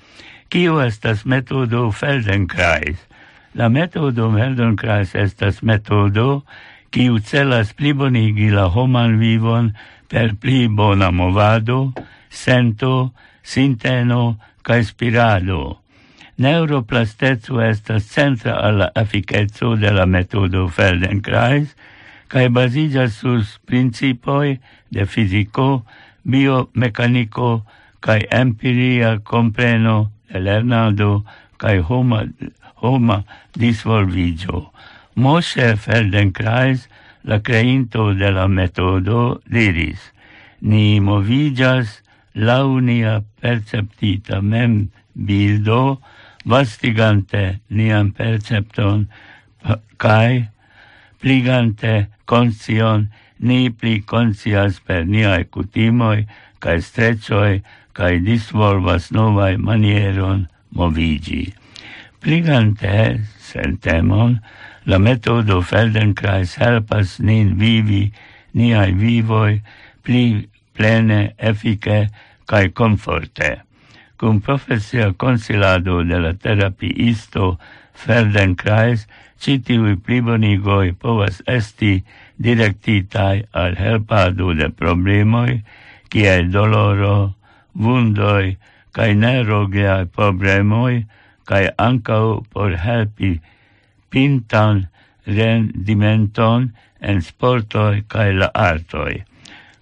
kiu 0.49 0.79
estas 0.81 1.25
metodo 1.27 1.91
Feldenkrais. 1.91 2.97
La 3.55 3.69
metodo 3.69 4.31
Feldenkrais 4.31 5.17
estas 5.19 5.63
metodo 5.63 6.45
kiu 6.95 7.19
celas 7.19 7.75
plibonigi 7.75 8.53
la 8.55 8.69
homan 8.71 9.19
vivon 9.19 9.73
per 10.09 10.37
pli 10.39 10.69
bona 10.69 11.11
movado, 11.11 11.93
sento, 12.31 13.13
sinteno 13.43 14.39
ca 14.63 14.79
spirado 14.85 15.82
Neuroplasteco 16.43 17.61
estas 17.63 18.07
centra 18.11 18.55
alla 18.67 18.89
efikeco 18.97 19.77
de 19.77 19.91
la 19.95 20.07
metodo 20.07 20.65
Feldenkrais 20.67 21.75
cae 22.33 22.49
baziĝas 22.57 23.19
sus 23.21 23.53
principoi 23.69 24.57
de 24.91 25.05
fisico, 25.07 25.85
biomecanico, 26.25 27.51
cae 28.01 28.25
empiria 28.41 29.13
compreno 29.33 29.97
de 30.33 30.41
lernado 30.41 31.11
cae 31.63 31.79
homa, 31.79 32.25
homa 32.83 33.23
disvolvigio. 33.55 34.73
Moshe 35.15 35.77
Feldenkrais, 35.77 36.89
la 37.23 37.39
creinto 37.39 38.15
de 38.19 38.33
la 38.33 38.49
metodo, 38.49 39.43
diris, 39.47 40.11
ni 40.61 40.99
movigas 40.99 42.01
launia 42.35 43.21
perceptita 43.39 44.41
mem 44.43 44.89
bildo 45.15 46.01
vastigante 46.45 47.61
nian 47.71 48.11
percepton 48.13 49.07
kai 49.97 50.49
pligante 51.21 52.09
conscion 52.27 53.09
ni 53.39 53.71
pli 53.71 54.01
conscias 54.13 54.81
per 54.87 55.05
niae 55.07 55.45
cutimoi 55.55 56.27
kai 56.63 56.79
strecioi 56.81 57.63
kai 57.93 58.19
disvolvas 58.25 59.11
novae 59.13 59.57
manieron 59.57 60.49
movigi. 60.75 61.53
Pligante 62.23 63.21
sentemon 63.39 64.39
la 64.87 64.99
metodo 64.99 65.61
Feldenkrais 65.63 66.57
helpas 66.59 67.19
nin 67.21 67.55
vivi 67.59 68.13
niai 68.55 68.93
vivoi 68.95 69.61
pli 70.03 70.49
plene 70.75 71.35
efike 71.39 72.09
kai 72.47 72.71
comforte 72.71 73.51
cum 74.23 74.39
profesia 74.41 75.13
consilado 75.15 76.05
de 76.05 76.17
la 76.21 76.33
terapiisto 76.33 77.59
Feldenkrais, 77.93 79.09
citiui 79.43 79.97
plibonigoi 79.99 80.93
povas 80.95 81.41
esti 81.51 82.05
directitai 82.39 83.43
al 83.51 83.75
helpado 83.75 84.53
de 84.55 84.69
problemoi, 84.71 85.57
kiel 86.07 86.53
doloro, 86.55 87.35
vundoi, 87.75 88.55
cae 88.95 89.17
nerogeai 89.19 90.07
problemoi, 90.07 91.03
cae 91.43 91.73
ancau 91.89 92.45
por 92.55 92.79
helpi 92.79 93.33
pintan 94.07 94.85
rendimenton 95.27 96.71
en 97.01 97.19
sportoi 97.27 98.05
cae 98.07 98.31
la 98.39 98.53
artoi. 98.55 99.19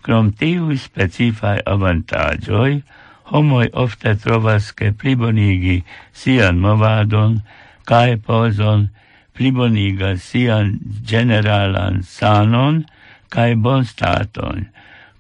Crom 0.00 0.32
tiui 0.32 0.80
specifai 0.80 1.58
avantagioi, 1.74 2.80
homoi 3.30 3.68
ofte 3.72 4.14
trovas 4.18 4.72
che 4.74 4.92
plibonigi 4.92 5.80
sian 6.12 6.58
movadon 6.58 7.42
cae 7.86 8.16
poson 8.16 8.88
plibonigas 9.34 10.24
sian 10.30 10.78
generalan 11.06 12.02
sanon 12.02 12.84
cae 13.30 13.54
bon 13.54 13.84
staton, 13.84 14.66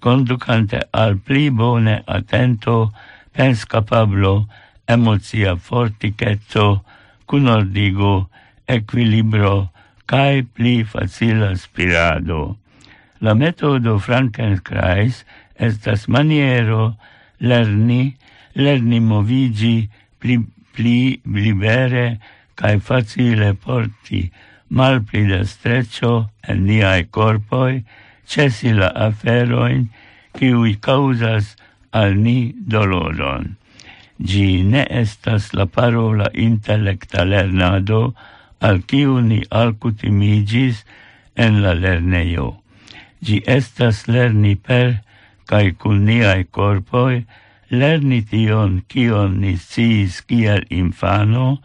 conducante 0.02 0.80
al 0.92 1.16
pli 1.16 1.50
bone 1.50 2.02
atento, 2.06 2.92
penscapablo, 3.32 4.48
emozia 4.84 5.54
forticetto, 5.56 6.82
cunordigo, 7.24 8.28
equilibro, 8.66 9.70
cae 10.10 10.42
pli 10.42 10.82
facila 10.84 11.54
spirado. 11.54 12.58
La 13.20 13.34
metodo 13.34 13.98
Frankenkreis 13.98 15.24
estas 15.54 16.08
maniero 16.08 16.96
lerni, 17.40 18.16
lerni 18.54 19.00
movigi 19.00 19.88
pli, 20.18 20.38
pli 20.72 21.20
libere 21.24 22.20
cae 22.54 22.78
facile 22.78 23.54
porti 23.54 24.30
mal 24.70 25.00
pli 25.02 25.26
da 25.26 25.44
streccio 25.44 26.30
en 26.46 26.64
niai 26.64 27.08
corpoi, 27.10 27.82
cesi 28.26 28.72
la 28.72 28.90
aferoin, 29.06 29.88
ciui 30.36 30.76
causas 30.78 31.56
al 31.90 32.14
ni 32.14 32.52
doloron. 32.54 33.56
Gi 34.20 34.62
ne 34.62 34.84
estas 35.02 35.50
la 35.56 35.66
parola 35.66 36.28
intellecta 36.34 37.24
lernado, 37.24 38.14
al 38.60 38.82
ciu 38.86 39.20
ni 39.24 39.40
alcutimigis 39.50 40.84
en 41.34 41.62
la 41.64 41.72
lerneio. 41.74 42.60
Gi 43.24 43.40
estas 43.46 44.06
lerni 44.06 44.54
per 44.56 45.00
cae 45.50 45.72
cun 45.80 46.04
niai 46.06 46.44
corpoi, 46.56 47.24
lerni 47.78 48.20
tion 48.30 48.82
cion 48.90 49.40
ni 49.42 49.54
sciis 49.56 50.20
kiel 50.28 50.62
infano, 50.80 51.58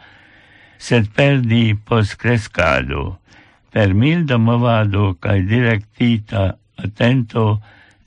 sed 0.78 1.14
perdi 1.18 1.64
post 1.88 2.18
crescado. 2.22 3.04
Per 3.72 3.94
milda 4.02 4.38
movado 4.48 5.14
cae 5.22 5.42
directita 5.54 6.44
attento 6.82 7.46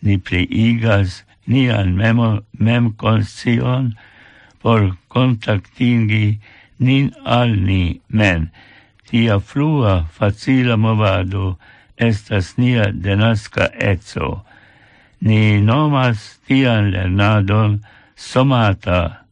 ni 0.03 0.19
pliigas 0.19 1.23
nian 1.47 1.97
memo, 1.97 2.31
mem 2.59 2.93
conscion 3.03 3.95
por 4.63 4.97
contactingi 5.09 6.39
nin 6.79 7.13
al 7.25 7.55
ni 7.69 8.01
men. 8.09 8.51
Tia 9.07 9.39
flua 9.41 9.95
facila 10.17 10.77
movado 10.77 11.57
estas 11.97 12.57
nia 12.59 12.91
denasca 12.93 13.71
etso, 13.93 14.45
Ni 15.21 15.61
nomas 15.61 16.39
tian 16.47 16.93
lernadon 16.93 17.81
somata 18.17 19.27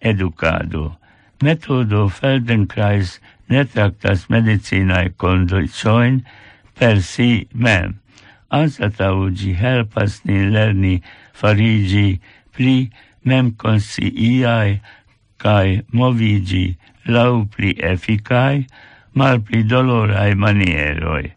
educado. 0.00 0.96
Metodo 1.40 2.08
Feldenkrais 2.08 3.18
ne 3.48 3.64
tractas 3.64 4.28
medicinae 4.28 5.08
condicioin 5.16 6.20
per 6.76 7.00
si 7.00 7.48
mem. 7.54 7.98
Ansatau 8.52 9.30
gi 9.32 9.54
helpas 9.56 10.20
ni 10.28 10.38
lerni 10.52 11.00
farigi 11.32 12.20
pli 12.52 12.90
mem 13.24 13.52
consciiae 13.56 14.80
cae 15.42 15.82
movigi 15.92 16.76
lau 17.06 17.48
pli 17.48 17.72
efficae, 17.80 18.66
mal 19.14 19.40
pli 19.40 19.62
dolorae 19.64 20.34
manieroi. 20.36 21.32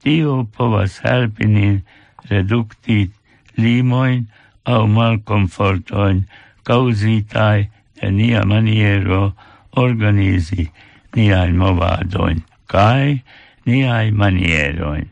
Tio 0.00 0.44
povas 0.54 1.00
helpi 1.02 1.50
nin 1.50 1.82
reducti 2.30 3.10
limoin 3.56 4.26
au 4.64 4.86
mal 4.86 5.18
confortoin 5.18 6.24
causitai 6.64 7.70
de 8.00 8.10
nia 8.10 8.44
maniero 8.44 9.34
organizi 9.76 10.70
nia 11.16 11.46
movadoin 11.52 12.42
cae 12.66 13.22
niai 13.66 14.10
manieroin 14.10 15.08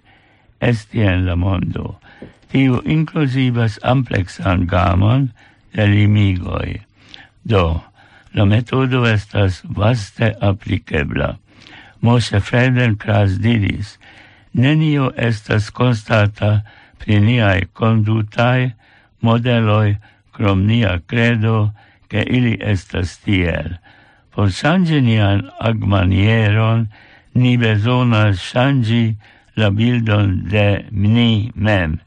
esti 0.61 1.02
en 1.02 1.26
la 1.26 1.37
mondo 1.37 1.98
tiu 2.52 2.83
inclusivas 2.85 3.78
amplexan 3.83 4.66
gamon 4.68 5.31
de 5.72 5.87
limigoi. 5.88 6.83
Do, 7.48 7.83
la 8.35 8.44
metodo 8.44 9.07
estas 9.09 9.62
vaste 9.64 10.35
applicebla. 10.40 11.38
Moshe 12.02 12.40
Fredenkras 12.40 13.38
diris, 13.40 13.96
nenio 14.52 15.12
estas 15.16 15.70
constata 15.70 16.62
pri 17.03 17.19
niai 17.19 17.67
condutai 17.75 18.71
modeloi 19.27 19.99
crom 20.31 20.67
nia 20.71 21.03
credo 21.11 21.75
che 22.09 22.23
ili 22.23 22.55
estas 22.61 23.19
tiel. 23.25 23.79
Por 24.31 24.53
sangi 24.53 25.01
nian 25.03 25.51
agmanieron 25.59 26.88
ni 27.35 27.59
besonas 27.59 28.38
sangi 28.38 29.17
la 29.59 29.69
bildon 29.71 30.49
de 30.49 30.87
ni 30.91 31.51
mem. 31.55 32.01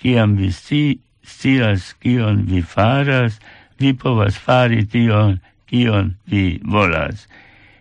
Ciam 0.00 0.36
vi 0.38 0.52
sti, 0.52 1.00
stias 1.22 1.94
cion 2.00 2.46
vi 2.46 2.62
faras, 2.62 3.40
vi 3.78 3.92
povas 3.92 4.38
fari 4.38 4.86
tion 4.86 5.40
cion 5.68 6.14
vi 6.30 6.60
volas. 6.62 7.26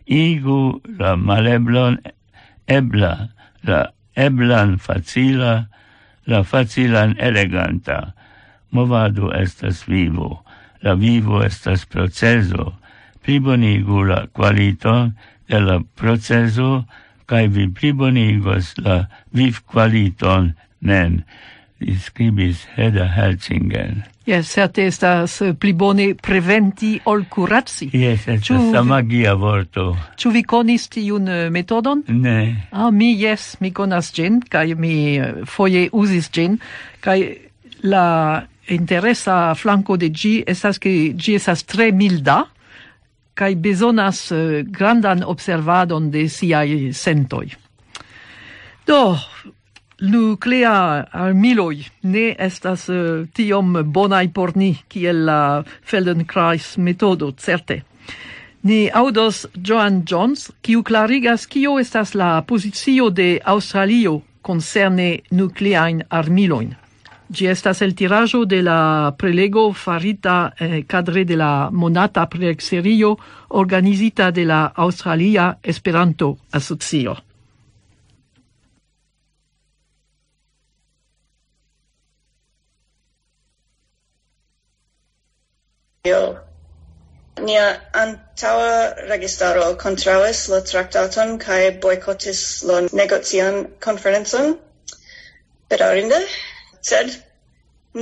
Igu 0.08 0.82
la 1.00 1.16
maleblon 1.16 2.02
ebla, 2.68 3.30
la 3.64 3.82
eblan 4.16 4.78
facila, 4.80 5.68
la 6.28 6.44
facilan 6.44 7.16
eleganta. 7.20 8.14
Movado 8.72 9.32
estas 9.32 9.86
vivo, 9.88 10.44
la 10.82 10.94
vivo 10.94 11.42
estas 11.44 11.86
proceso, 11.86 12.74
plibonigu 13.24 14.04
la 14.04 14.28
qualiton 14.28 15.16
de 15.48 15.60
la 15.62 15.80
proceso, 15.96 16.86
cae 17.28 17.48
vi 17.48 17.68
plibonigos 17.68 18.76
la 18.84 19.08
viv 19.32 19.64
qualiton 19.72 20.54
mem, 20.80 21.24
describis 21.80 22.68
Heda 22.76 23.08
Herzingen. 23.16 24.04
Yes, 24.28 24.50
certe 24.52 24.84
estas 24.84 25.38
eh, 25.40 25.54
pli 25.56 25.72
bone 25.72 26.10
preventi 26.20 26.98
ol 27.08 27.24
curaci. 27.32 27.88
Yes, 27.96 28.26
estas 28.28 28.74
la 28.74 28.82
magia 28.84 29.38
vorto. 29.40 29.94
Ču 30.20 30.34
vi 30.36 30.42
conis 30.44 30.90
tiun 30.92 31.30
eh, 31.32 31.46
metodon? 31.50 32.02
Ne. 32.12 32.68
Ah, 32.76 32.90
mi 32.92 33.14
yes, 33.16 33.56
mi 33.64 33.72
conas 33.72 34.12
gen, 34.12 34.42
kaj 34.44 34.76
mi 34.76 35.16
eh, 35.16 35.46
foje 35.48 35.86
usis 35.96 36.28
gen, 36.36 36.60
kai 37.00 37.22
la 37.88 38.44
interesa 38.68 39.56
flanco 39.56 39.96
de 39.96 40.12
gi 40.12 40.44
estas 40.44 40.76
che 40.84 40.92
gi 41.16 41.38
estas 41.40 41.64
tre 41.64 41.94
milda 41.96 42.42
kaj 43.38 43.56
bezonas 43.56 44.26
grandan 44.76 45.24
observadon 45.24 46.12
de 46.12 46.28
siai 46.28 46.92
sentoi. 46.92 47.54
Do, 48.88 49.16
nuclea 50.02 51.08
armiloi 51.12 51.86
ne 52.04 52.36
estas 52.38 52.88
uh, 52.90 53.26
tiom 53.34 53.82
bonai 53.84 54.28
por 54.30 54.56
ni, 54.56 54.76
kiel 54.88 55.26
la 55.26 55.64
Feldenkrais 55.82 56.78
metodo, 56.78 57.34
certe. 57.38 57.84
Ni 58.64 58.90
audos 58.90 59.48
Joan 59.56 60.04
Jones, 60.06 60.52
kiu 60.62 60.84
clarigas 60.84 61.48
kio 61.48 61.78
estas 61.80 62.16
la 62.16 62.42
posizio 62.42 63.10
de 63.10 63.40
Australio 63.46 64.22
concerne 64.42 65.22
nucleain 65.32 66.04
armiloin. 66.10 66.76
Gi 67.30 67.48
estas 67.52 67.82
el 67.82 67.94
tirajo 67.96 68.46
de 68.46 68.62
la 68.64 69.14
prelego 69.18 69.74
farita 69.74 70.54
eh, 70.60 70.86
cadre 70.88 71.26
de 71.26 71.36
la 71.36 71.70
monata 71.72 72.30
preexerio 72.30 73.18
organizita 73.50 74.32
de 74.32 74.46
la 74.46 74.66
Australia 74.76 75.58
Esperanto 75.62 76.38
Asocio. 76.52 77.27
Nia 87.48 87.66
antaŭa 88.02 88.70
registaro 89.12 89.66
kontraŭis 89.84 90.40
la 90.54 90.60
traktaton 90.72 91.36
kaj 91.44 91.60
bojkotis 91.86 92.42
la 92.70 92.80
negocian 93.02 93.60
konferencon. 93.88 94.56
Bedaŭrinde, 95.74 96.20
sed 96.92 97.14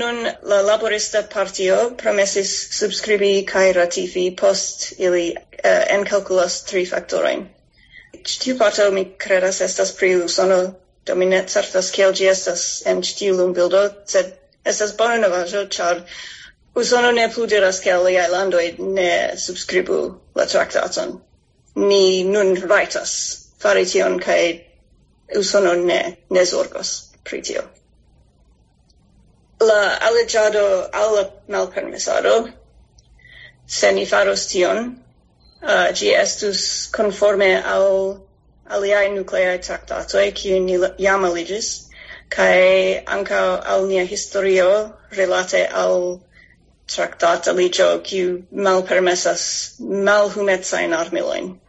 nun 0.01 0.21
la 0.51 0.61
laborista 0.69 1.21
partio 1.33 1.75
promesis 2.03 2.53
subscribi 2.79 3.31
kaj 3.51 3.65
ratifi 3.79 4.25
post 4.41 4.87
ili 5.07 5.25
eh, 5.31 5.83
enkalkulas 5.97 6.57
tri 6.69 6.85
faktorojn. 6.93 7.45
Ĉi 8.25 8.39
tiu 8.45 8.57
parto 8.61 8.87
mi 8.91 9.03
kredas 9.25 9.61
estas 9.61 9.91
pri 9.99 10.15
Usono, 10.25 10.59
do 11.05 11.15
mi 11.15 11.25
ne 11.31 11.43
certas 11.55 11.91
kiel 11.95 12.15
ĝi 12.19 12.29
estas 12.31 12.65
en 12.91 13.01
ĉi 13.07 13.15
tiu 13.21 13.35
lumbildo, 13.39 13.83
sed 14.15 14.31
estas 14.73 14.95
bona 15.01 15.19
novaĵo, 15.25 15.65
ĉar 15.77 16.01
Usono 16.75 17.11
ne 17.11 17.29
plu 17.29 17.45
diras 17.47 17.79
che 17.79 17.91
aliaj 17.91 18.29
landoj 18.29 18.65
ne 18.79 19.37
subskribu 19.37 19.99
la 20.35 20.45
traktaton. 20.45 21.21
Ni 21.75 22.23
nun 22.23 22.55
rajtas 22.55 23.11
fari 23.59 23.85
tion 23.85 24.19
kaj 24.19 24.65
Usono 25.33 25.73
ne, 25.73 26.17
ne 26.29 26.45
zorgos 26.45 26.89
pri 27.23 27.41
tio. 27.41 27.63
La 29.59 29.97
aligiado 30.07 30.89
alla 30.93 31.31
malpermesado, 31.47 32.49
se 33.67 33.91
ni 33.91 34.05
faros 34.05 34.45
tion, 34.51 35.01
uh, 35.63 35.87
gi 35.93 36.13
estus 36.13 36.87
conforme 36.91 37.49
al 37.63 38.21
aliae 38.69 39.09
nucleae 39.15 39.57
tractatoe, 39.57 40.31
kiu 40.31 40.59
ni 40.59 40.77
jam 40.99 41.25
aligis, 41.25 41.89
cae 42.29 43.03
anca 43.07 43.41
al 43.73 43.87
nia 43.87 44.05
historio 44.05 44.93
relate 45.17 45.65
al 45.67 46.21
tractata 46.87 47.53
ligio 47.53 47.99
quiu 48.03 48.45
malpermesas 48.53 49.79
malhumetsain 49.79 50.93
armiloin. 50.93 51.59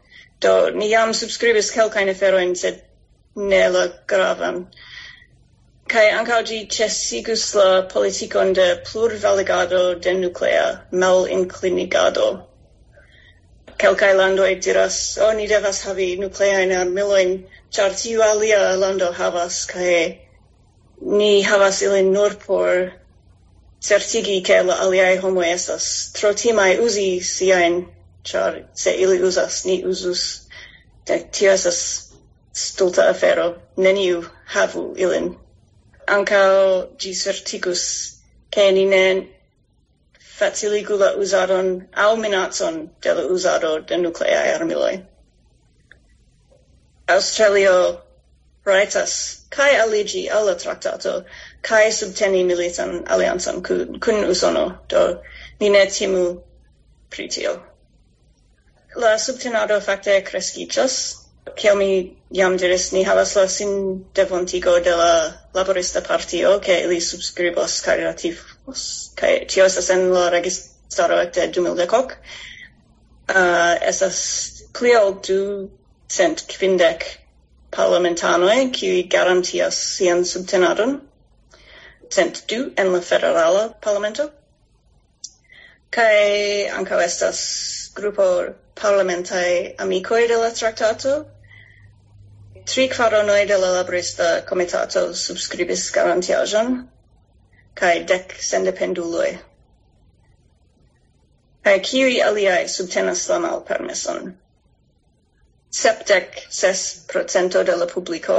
Do 0.41 0.71
ni 0.71 0.91
jam 0.91 1.13
subscribis 1.13 1.73
kelkain 1.73 2.09
aferoin, 2.09 2.57
sed 2.57 2.83
ne 3.37 3.69
la 3.69 3.87
gravan. 4.07 4.67
Kai 5.89 6.11
ancao 6.11 6.43
gi 6.45 6.67
cessigus 6.67 7.55
la 7.55 7.83
politikon 7.83 8.53
de 8.53 8.83
plurvaligado 8.85 10.01
de 10.01 10.13
nuclea 10.15 10.83
mal 10.91 11.27
inclinigado. 11.27 12.47
Kelkai 13.79 14.15
landoi 14.17 14.61
diras, 14.61 15.19
o, 15.19 15.29
oh, 15.29 15.33
ni 15.33 15.47
devas 15.47 15.85
havi 15.85 16.19
nucleain 16.19 16.73
armiloin, 16.73 17.47
char 17.71 17.91
tiu 17.91 18.23
alia 18.23 18.77
lando 18.77 19.13
havas, 19.13 19.67
kai 19.67 20.21
ni 21.01 21.43
havas 21.43 21.83
ilin 21.83 22.13
nur 22.13 22.35
por 22.35 22.93
certigi 23.81 24.43
che 24.43 24.63
la 24.63 24.79
aliae 24.81 25.19
homo 25.19 25.43
estas. 25.43 26.11
Tro 26.13 26.33
timae 26.33 26.79
usi 26.79 27.21
siain, 27.21 27.87
char 28.25 28.69
se 28.75 28.95
ili 28.95 29.21
usas, 29.23 29.65
ni 29.65 29.85
usus. 29.85 30.49
De 31.05 31.19
tio 31.31 31.53
esas 31.53 32.13
stulta 32.53 33.09
afero. 33.09 33.63
Neniu 33.77 34.29
havu 34.47 34.95
ilin. 34.97 35.37
Ancao 36.09 36.89
gi 36.99 37.15
certigus, 37.15 38.17
che 38.51 38.71
ni 38.73 38.85
ne 38.85 39.29
faciligu 40.39 40.99
la 40.99 41.15
usadon 41.17 41.89
au 41.95 42.17
minatson 42.17 42.91
de 43.01 43.15
la 43.15 43.23
usado 43.23 43.81
de 43.81 43.97
nucleae 43.97 44.55
armiloi. 44.55 45.05
Australio 47.09 48.01
raitas 48.65 49.43
cae 49.51 49.77
aligi 49.81 50.29
alla 50.29 50.55
tractato 50.55 51.25
kai 51.69 51.93
subteni 51.93 52.45
militan 52.45 53.03
alianson 53.09 53.63
kun, 53.63 53.99
kun 54.01 54.25
usono, 54.31 54.67
do 54.91 55.23
ni 55.61 55.71
ne 55.71 55.87
timu 55.87 56.41
pritio. 57.11 57.57
La 58.97 59.19
subtenado 59.19 59.81
facte 59.81 60.23
crescichas, 60.25 60.99
kiel 61.57 61.77
mi 61.77 61.91
jam 62.31 62.57
diris, 62.57 62.93
ni 62.93 63.03
havas 63.05 63.35
la 63.37 63.47
sin 63.49 64.05
devontigo 64.15 64.79
de 64.85 64.95
la 64.97 65.33
laborista 65.55 66.01
partio, 66.07 66.59
ke 66.61 66.87
li 66.89 67.01
subscribos 67.01 67.81
caridativos, 67.85 68.87
kai 69.19 69.45
tio 69.49 69.67
estas 69.67 69.91
en 69.91 70.09
la 70.15 70.29
registaro 70.31 71.19
ecte 71.23 71.49
2010, 71.59 72.17
uh, 73.29 73.75
estas 73.93 74.19
pli 74.73 74.95
ol 74.97 75.19
du 75.29 75.41
cent 76.09 76.47
quindec 76.49 77.05
parlamentanoi, 77.77 78.71
qui 78.73 79.03
garantias 79.03 79.83
sian 79.97 80.25
subtenadon, 80.25 81.01
cent 82.11 82.43
du 82.49 82.73
en 82.77 82.93
la 82.93 83.01
federala 83.01 83.69
parlamento? 83.81 84.31
Kai 85.91 86.69
anca 86.69 86.99
estas 87.05 87.41
grupo 87.95 88.55
parlamentai 88.75 89.75
amicoi 89.79 90.27
de 90.29 90.37
la 90.37 90.51
traktato. 90.51 91.27
Tri 92.67 92.89
quaronoi 92.89 93.47
de 93.47 93.57
la 93.59 93.71
labrista 93.79 94.43
komitato 94.47 95.13
subskribis 95.15 95.91
garantiajon 95.93 96.89
kai 97.75 98.03
dec 98.05 98.33
sendependuloj 98.41 99.39
kai 101.67 101.79
kiuj 101.83 102.13
aliai 102.25 102.67
subtenas 102.73 103.23
la 103.29 103.39
malpermeson? 103.45 104.29
Septec 105.79 106.37
ses 106.59 106.83
procento 107.13 107.63
de 107.71 107.75
la 107.77 107.87
publiko 107.95 108.37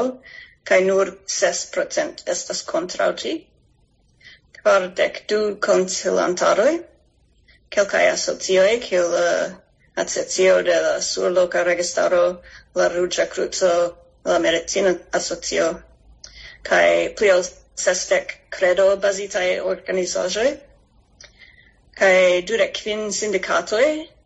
kai 0.69 0.79
nur 0.85 1.11
ses 1.39 1.65
procent 1.73 2.23
estas 2.35 2.61
contrauti 2.71 3.33
kvardek 4.67 5.21
du 5.31 5.37
consilantaroi, 5.63 6.73
quelcae 7.71 8.07
asocioj, 8.11 8.71
kiel 8.83 9.13
uh, 9.19 9.53
asocio 10.03 10.57
de 10.67 10.75
la 10.85 10.97
surloca 11.01 11.61
registaro, 11.63 12.23
la 12.75 12.87
Ruĝa 12.95 13.25
Cruzo, 13.31 13.69
la 14.27 14.39
Medicina 14.43 14.91
Asocio, 15.19 15.69
cae 16.67 17.07
plio 17.15 17.37
sestec 17.85 18.33
credo 18.57 18.89
basitae 19.05 19.53
organizaĵoj, 19.75 20.49
cae 22.01 22.41
dudek 22.51 22.75
quin 22.81 23.07
sindikatoj, 23.21 23.85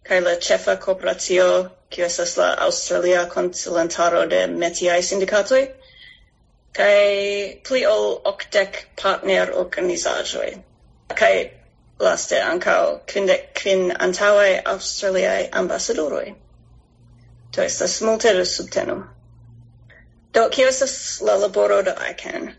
cae 0.09 0.23
la 0.25 0.33
cefa 0.47 0.75
korporacio, 0.87 1.47
kiu 1.93 2.07
estas 2.09 2.33
la 2.41 2.49
Australia 2.65 3.27
Konsilantaro 3.35 4.25
de 4.33 4.41
Metiaj 4.65 5.03
Sindikatoj, 5.11 5.61
kai 6.73 7.61
pli 7.63 7.85
ol 7.85 8.21
octec 8.25 8.85
partner 9.01 9.51
organizajoi. 9.63 10.63
Kai 11.15 11.51
laste 11.99 12.39
ancao 12.41 13.01
quindec 13.05 13.53
quin 13.53 13.91
antaue 13.91 14.61
Australiae 14.65 15.49
ambassadoroi. 15.51 16.35
to 17.51 17.61
estas 17.61 18.01
multe 18.01 18.33
da 18.33 18.45
subteno. 18.45 19.07
Do, 20.33 20.49
kio 20.49 20.67
estas 20.67 21.21
la 21.21 21.35
laboro 21.35 21.81
de 21.83 21.91
ICANN? 22.11 22.53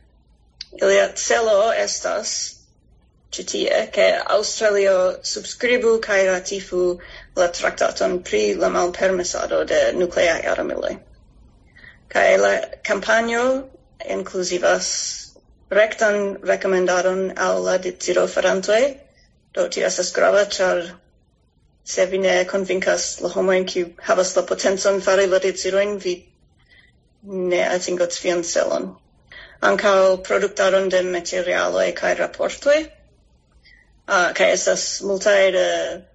Ilia 0.82 1.12
celo 1.14 1.72
estas 1.72 2.54
citie 3.30 3.88
che 3.92 4.20
Australio 4.26 5.18
subscribu 5.22 6.00
kai 6.00 6.26
ratifu 6.26 6.98
la 7.36 7.48
tractaton 7.48 8.22
pri 8.22 8.54
la 8.54 8.68
malpermesado 8.68 9.64
de 9.66 9.92
nucleae 9.92 10.44
armiloi. 10.46 10.98
kai 12.08 12.36
la 12.36 12.60
campanio 12.84 13.68
inclusivas 14.08 14.88
rectan 15.70 16.38
recomendadon 16.42 17.32
al 17.36 17.62
la 17.64 17.78
decido 17.78 18.26
farantoi, 18.28 18.96
do 19.54 19.68
ti 19.68 19.82
estas 19.82 20.12
grava, 20.12 20.44
char 20.44 20.82
se 21.84 22.06
vi 22.06 22.18
ne 22.18 22.44
convincas 22.44 23.20
la 23.20 23.28
homoin 23.28 23.64
kiu 23.64 23.86
havas 24.08 24.36
la 24.36 24.42
potenzon 24.42 25.00
fari 25.00 25.26
la 25.26 25.38
deciroin, 25.38 25.98
vi 25.98 26.14
ne 27.22 27.62
atingots 27.68 28.20
vian 28.22 28.42
celon. 28.42 28.96
Ancao 29.62 30.16
productaron 30.28 30.88
de 30.88 31.02
materialoi 31.02 31.92
cae 31.94 32.14
raportoi, 32.14 32.80
uh, 32.82 32.92
ah, 34.08 34.32
cae 34.34 34.52
estas 34.52 35.00
multae 35.02 35.50
de 35.52 35.66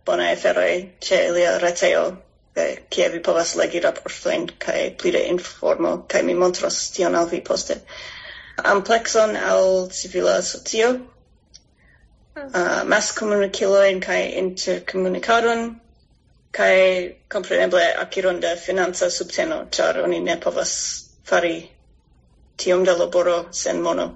bonae 0.05 0.35
ferroi 0.35 0.93
ce 0.99 1.27
ilia 1.27 1.57
reteo 1.57 2.26
eh, 2.57 2.77
kie 2.89 3.09
vi 3.13 3.21
povas 3.23 3.55
legi 3.59 3.81
raportojn 3.83 4.47
kaj 4.65 4.81
pli 5.01 5.11
da 5.15 5.21
informo 5.31 5.91
kaj 6.11 6.23
mi 6.23 6.33
montros 6.33 6.79
tion 6.95 7.15
al 7.15 7.29
vi 7.31 7.41
poste. 7.49 7.79
Amplexon 8.57 9.35
al 9.37 9.89
civila 9.93 10.41
socio, 10.41 10.89
ah. 12.35 12.43
uh, 12.43 12.83
mas 12.89 13.11
komunikilojn 13.19 14.01
kaj 14.01 14.21
interkomunikadon, 14.41 15.65
kaj 16.51 16.77
kompreneble 17.29 17.83
akiron 18.05 18.39
de 18.39 18.55
financa 18.65 19.09
subteno, 19.09 19.65
ĉar 19.71 20.01
oni 20.03 20.19
ne 20.19 20.39
povas 20.41 20.77
fari 21.25 21.57
tiom 22.57 22.83
da 22.83 22.97
laboro 22.97 23.43
sen 23.51 23.81
mono. 23.81 24.15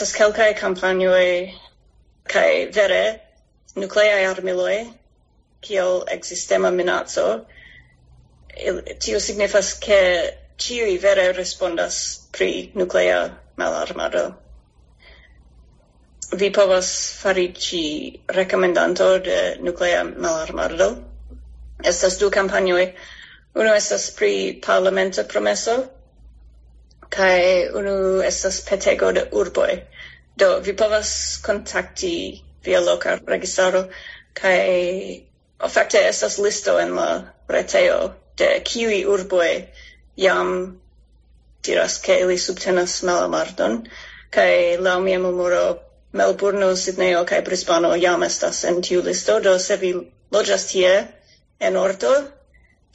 estas 0.00 0.16
kelkaj 0.16 0.52
kampanjoj 0.56 1.24
kaj 2.32 2.52
vere 2.76 3.00
nucleae 3.76 4.22
armiloi 4.28 4.78
kiel 5.60 6.04
existema 6.16 6.70
minaco, 6.70 7.26
tio 9.06 9.20
signifas 9.20 9.72
ke 9.86 9.98
ĉiuj 10.64 10.94
vere 11.02 11.26
respondas 11.36 11.98
pri 12.36 12.48
nuclea 12.74 13.20
malarmado. 13.56 14.24
Vi 16.42 16.50
povas 16.58 16.90
farici 17.22 17.84
recomendanto 18.40 19.08
de 19.28 19.38
nuclea 19.68 20.02
malarmado. 20.04 20.90
Estas 21.92 22.18
du 22.18 22.30
campagnoi 22.30 22.84
uno 23.54 23.72
estas 23.74 24.10
pri 24.18 24.60
parlamenta 24.66 25.24
promeso, 25.24 25.74
kai 27.10 27.68
unu 27.74 28.22
estas 28.22 28.60
petego 28.68 29.12
de 29.12 29.24
urboi. 29.32 29.80
Do, 30.36 30.60
vi 30.60 30.72
povas 30.76 31.40
contacti 31.42 32.14
via 32.64 32.80
loca 32.80 33.18
registaro, 33.26 33.88
kai 34.34 35.24
ofte 35.68 36.00
estas 36.08 36.38
listo 36.38 36.78
en 36.80 36.94
la 36.96 37.08
reteo 37.48 37.98
de 38.40 38.48
kiuj 38.64 39.04
urboj 39.14 39.50
jam 40.16 40.80
diras 41.68 41.98
ke 42.06 42.16
ili 42.24 42.38
subtenas 42.38 43.02
malamardon 43.08 43.76
kaj 44.36 44.52
laŭ 44.86 44.98
mia 45.06 45.18
memoro 45.18 45.62
Melbourne, 46.12 46.68
Sydney 46.76 47.14
kai 47.26 47.40
Brisbane 47.46 47.90
jam 48.02 48.22
estas 48.26 48.64
en 48.64 48.80
tiu 48.82 49.02
listo 49.02 49.40
do 49.40 49.58
se 49.58 49.76
vi 49.76 49.92
loĝas 50.32 50.66
tie 50.72 50.94
en 51.68 51.76
orto 51.76 52.14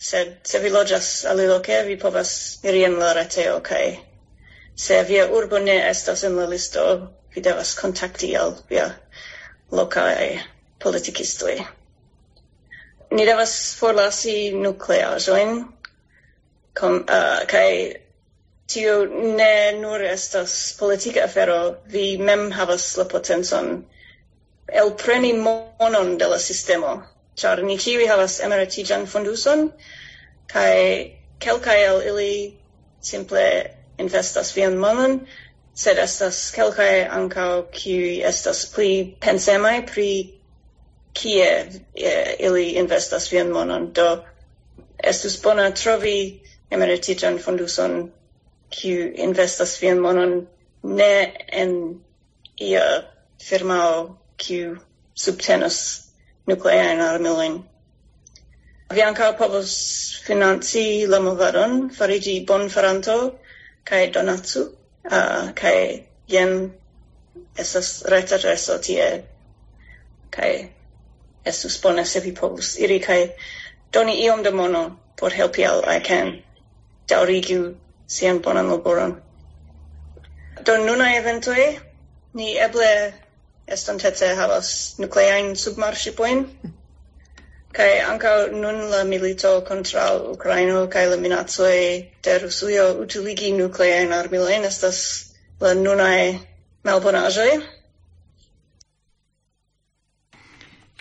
sed 0.09 0.33
se 0.43 0.59
vi 0.59 0.69
loĝas 0.69 1.25
aliloke 1.33 1.77
vi 1.87 1.95
povas 2.01 2.33
iri 2.63 2.83
en 2.89 2.97
la 3.03 3.13
reteo 3.19 3.59
kaj 3.69 3.85
se 4.87 5.03
via 5.11 5.29
urbo 5.39 5.59
ne 5.69 5.77
estas 5.89 6.23
en 6.23 6.35
la 6.41 6.49
listo 6.55 6.83
vi 7.35 7.41
devas 7.41 7.75
kontakti 7.79 8.35
al 8.37 8.55
via 8.69 8.89
lokaj 9.71 10.39
politikistoj 10.83 11.55
ni 13.15 13.25
devas 13.29 13.53
forlasi 13.79 14.35
nukleaĵojn 14.65 15.51
kom 16.79 16.95
uh, 17.17 17.41
kaj 17.51 17.69
tio 18.73 18.95
ne 19.39 19.71
nur 19.79 20.01
estas 20.03 20.55
politika 20.79 21.23
afero. 21.29 21.59
Vi 21.87 22.17
mem 22.17 22.51
havas 22.51 22.87
la 22.97 23.05
potencon 23.15 23.69
elpreni 24.83 25.33
monon 25.33 26.17
de 26.17 26.27
la 26.27 26.39
sistemo. 26.39 26.95
Char 27.35 27.61
ni 27.63 27.77
ĉiuj 27.85 28.07
havas 28.09 28.39
emeritiĝan 28.47 29.05
fonduson 29.13 29.65
kai 30.51 31.11
kelkai 31.39 31.79
el 31.85 32.01
ili 32.11 32.31
simple 33.11 33.45
investas 34.05 34.53
vian 34.55 34.77
monon 34.85 35.19
sed 35.83 35.97
estas 35.99 36.39
kelkai 36.55 37.03
ancao 37.19 37.63
qui 37.77 38.21
estas 38.31 38.65
pli 38.75 38.91
pensemai 39.25 39.81
pri 39.91 40.09
kie 41.15 41.47
eh, 41.95 42.35
ili 42.39 42.65
investas 42.81 43.29
vian 43.31 43.49
monon, 43.55 43.91
do 43.93 44.07
estus 45.11 45.37
bona 45.43 45.69
trovi 45.71 46.17
emerititan 46.71 47.37
fonduson 47.39 47.95
kiu 48.69 49.11
investas 49.27 49.77
vian 49.81 49.99
monon 50.03 50.33
ne 50.83 51.11
en 51.61 51.71
ia 52.69 52.85
firmao 53.49 54.17
kiu 54.37 54.75
subtenas 55.25 55.77
nuclearan 56.47 57.01
armilojn. 57.01 57.55
Vi 58.93 59.01
ankaŭ 59.01 59.31
povos 59.37 59.71
financi 60.27 60.83
la 61.09 61.19
movadon, 61.19 61.89
farigi 61.97 62.35
bonfaranto 62.47 63.15
cae 63.89 64.11
donatsu, 64.17 64.61
uh, 65.11 65.51
cae 65.61 66.03
jen 66.35 66.53
estas 67.63 67.89
retadreso 68.13 68.77
tie 68.87 69.07
cae 70.37 70.53
estus 71.45 71.81
bone 71.81 72.05
se 72.05 72.19
vi 72.25 72.33
povus 72.41 72.75
iri 72.87 72.99
kaj 73.07 73.19
doni 73.97 74.15
iom 74.25 74.43
de 74.43 74.51
mono 74.51 74.83
por 75.19 75.31
helpi 75.39 75.65
al 75.65 75.83
ICANN 75.97 76.31
daŭrigu 77.11 77.59
sian 78.07 78.39
bonan 78.45 78.69
laboron. 78.69 79.13
Do 80.65 80.77
nuna 80.77 81.11
eventoj 81.17 81.61
ni 82.33 82.55
eble 82.67 82.89
estontece 83.77 84.31
havas 84.39 84.71
nukleajn 85.03 85.53
submarshipoin, 85.63 86.43
kai 87.75 87.91
ankaŭ 88.07 88.35
nun 88.63 88.81
la 88.91 89.03
milito 89.03 89.53
contra 89.69 90.03
Ukraino 90.33 90.87
kai 90.87 91.05
la 91.11 91.17
minacoj 91.23 91.77
de 92.27 92.37
Rusuio 92.43 92.85
utiligi 93.05 93.51
nukleajn 93.61 94.13
armilojn 94.19 94.67
estas 94.71 94.99
la 95.61 95.73
nunaj 95.73 96.19
malbonaĵoj 96.87 97.49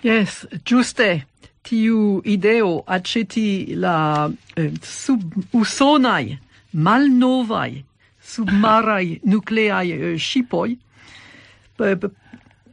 Yes, 0.05 0.47
giuste. 0.65 1.25
Tiu 1.65 2.21
ideo 2.29 2.83
aceti 2.87 3.73
la 3.81 4.29
eh, 4.57 4.73
sub 4.85 5.23
usonai 5.57 6.37
malnovai 6.75 7.85
submarai 8.21 9.21
nucleai 9.25 9.93
eh, 9.93 10.19
shipoi 10.19 10.77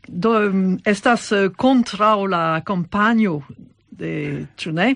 do 0.07 0.31
mm, 0.39 0.79
estas 0.85 1.31
eh, 1.31 1.49
contra 1.55 2.15
la 2.27 2.61
compagno 2.65 3.43
de 3.89 4.47
Chune 4.57 4.95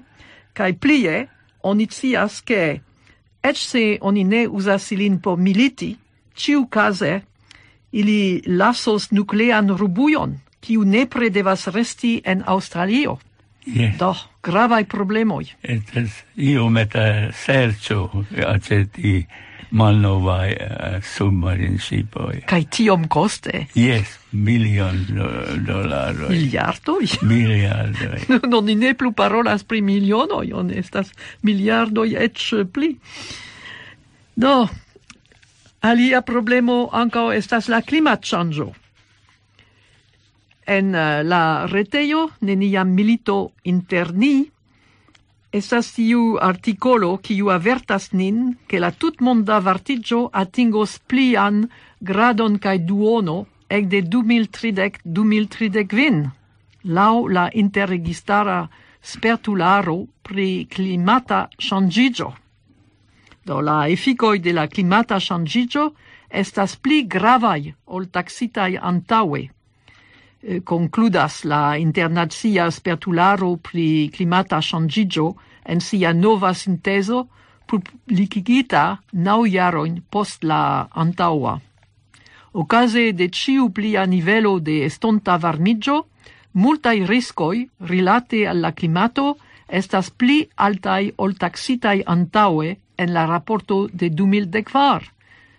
kai 0.54 0.74
plie 0.74 1.28
oni 1.64 1.88
cias 1.88 2.42
ke 2.42 2.82
eĉ 3.44 3.58
se 3.58 3.98
oni 4.02 4.24
ne 4.24 4.48
uzas 4.48 4.92
ilin 4.92 5.22
por 5.22 5.38
militi 5.38 5.96
ciu 6.36 6.68
kaze 6.68 7.22
ili 7.92 8.42
lasos 8.48 9.12
nuklean 9.12 9.70
rubuion 9.78 10.36
kiu 10.66 10.84
nepre 10.84 11.30
devas 11.30 11.68
resti 11.68 12.18
en 12.26 12.44
Australio. 12.46 13.20
Yes. 13.66 13.98
Do, 13.98 14.14
gravai 14.46 14.86
problemoi. 14.86 15.50
Et 15.64 15.98
es 15.98 16.22
iomete 16.38 17.32
sercio 17.34 18.10
aceti 18.46 19.24
malnovai 19.76 20.52
uh, 20.54 20.66
eh, 20.66 21.00
submarin 21.02 21.80
shipoi. 21.82 22.44
Kai 22.48 22.64
tiom 22.70 23.08
coste? 23.10 23.66
Yes, 23.76 24.20
milion 24.32 25.02
do, 25.10 25.28
dolaroi. 25.66 26.30
Miliardoi? 26.30 27.10
Miliardoi. 27.32 28.40
no, 28.52 28.62
ni 28.62 28.78
ne 28.80 28.94
plu 28.94 29.12
parolas 29.18 29.66
pri 29.66 29.82
milionoi, 29.82 30.54
on 30.54 30.72
estas 30.72 31.12
miliardoi 31.44 32.16
ec 32.28 32.48
pli. 32.74 32.94
Do, 34.36 34.56
alia 35.82 36.22
problemo 36.22 36.86
anca 36.94 37.32
estas 37.34 37.70
la 37.72 37.82
climat 37.82 38.24
changeo. 38.24 38.74
En 40.66 40.96
eh, 40.96 41.24
la 41.24 41.68
retejo 41.70 42.30
neniam 42.42 42.94
milito 42.94 43.52
inter 43.64 44.14
ni, 44.14 44.50
Estas 45.56 45.94
tiu 45.96 46.36
articolo 46.44 47.14
kiu 47.24 47.48
avertas 47.54 48.10
nin 48.12 48.58
che 48.68 48.80
la 48.80 48.92
tutmonda 48.92 49.60
vartigio 49.64 50.30
atingos 50.34 51.00
plian 51.08 51.70
gradon 52.10 52.60
kaj 52.60 52.78
duono 52.90 53.46
ec 53.70 53.88
de 53.88 54.02
2030-2030 54.04 56.30
lau 56.98 57.28
la 57.28 57.50
interregistara 57.54 58.70
spertularo 59.02 60.06
pri 60.22 60.68
climata 60.68 61.50
shangigio. 61.58 62.34
Do 63.46 63.62
la 63.62 63.88
efficoi 63.88 64.40
de 64.40 64.52
la 64.52 64.68
climata 64.68 65.20
shangigio 65.20 65.94
estas 66.28 66.76
pli 66.76 67.08
gravai 67.08 67.74
ol 67.86 68.10
taxitai 68.12 68.78
antaue 68.78 69.50
concludas 70.64 71.44
la 71.44 71.76
internazia 71.78 72.70
spertularo 72.72 73.56
pri 73.58 74.10
climata 74.14 74.60
changigio 74.62 75.36
en 75.66 75.80
sia 75.82 76.14
nova 76.14 76.54
sinteso 76.54 77.28
publicigita 77.66 79.00
nau 79.14 79.46
jaroin 79.46 80.02
post 80.10 80.44
la 80.44 80.88
antaua. 80.94 81.60
Ocase 82.54 83.12
de 83.14 83.28
ciu 83.30 83.70
plia 83.70 84.06
nivelo 84.06 84.60
de 84.60 84.86
estonta 84.86 85.38
varmigio, 85.38 86.06
multai 86.54 87.06
riscoi 87.06 87.66
rilate 87.80 88.46
alla 88.48 88.72
climato 88.72 89.36
estas 89.68 90.12
pli 90.12 90.48
altai 90.56 91.12
ol 91.18 91.36
taxitai 91.36 92.04
antaue 92.06 92.78
en 92.98 93.14
la 93.14 93.26
rapporto 93.26 93.88
de 93.92 94.10
2014 94.10 95.15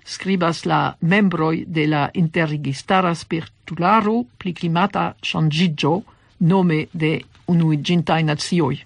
scribas 0.07 0.65
la 0.65 0.97
membroi 1.01 1.65
de 1.67 1.87
la 1.87 2.09
interregistara 2.15 3.13
spirtularo 3.15 4.25
pli 4.39 4.53
climata 4.53 5.17
changigio 5.21 6.05
nome 6.39 6.87
de 6.93 7.25
unuigintai 7.47 8.23
nazioi. 8.23 8.79